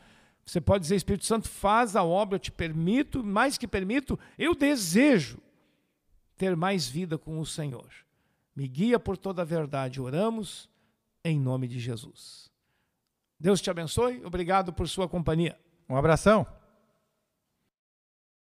Você 0.45 0.62
pode 0.62 0.84
dizer, 0.84 0.95
Espírito 0.95 1.25
Santo, 1.25 1.49
faz 1.49 1.97
a 1.97 2.03
obra, 2.03 2.38
eu 2.38 2.39
te 2.39 2.49
permito, 2.49 3.21
mais 3.21 3.58
que 3.58 3.67
permito, 3.67 4.17
eu 4.38 4.55
desejo 4.55 5.38
ter 6.39 6.56
mais 6.56 6.88
vida 6.88 7.17
com 7.17 7.38
o 7.38 7.45
Senhor. 7.45 7.89
Me 8.56 8.65
guia 8.65 8.97
por 8.97 9.17
toda 9.17 9.41
a 9.41 9.45
verdade. 9.45 9.99
Oramos 9.99 10.69
em 11.21 11.38
nome 11.38 11.67
de 11.67 11.78
Jesus. 11.80 12.49
Deus 13.38 13.60
te 13.62 13.69
abençoe. 13.69 14.25
Obrigado 14.25 14.71
por 14.71 14.88
sua 14.88 15.08
companhia. 15.08 15.60
Um 15.88 15.97
abração. 15.97 16.47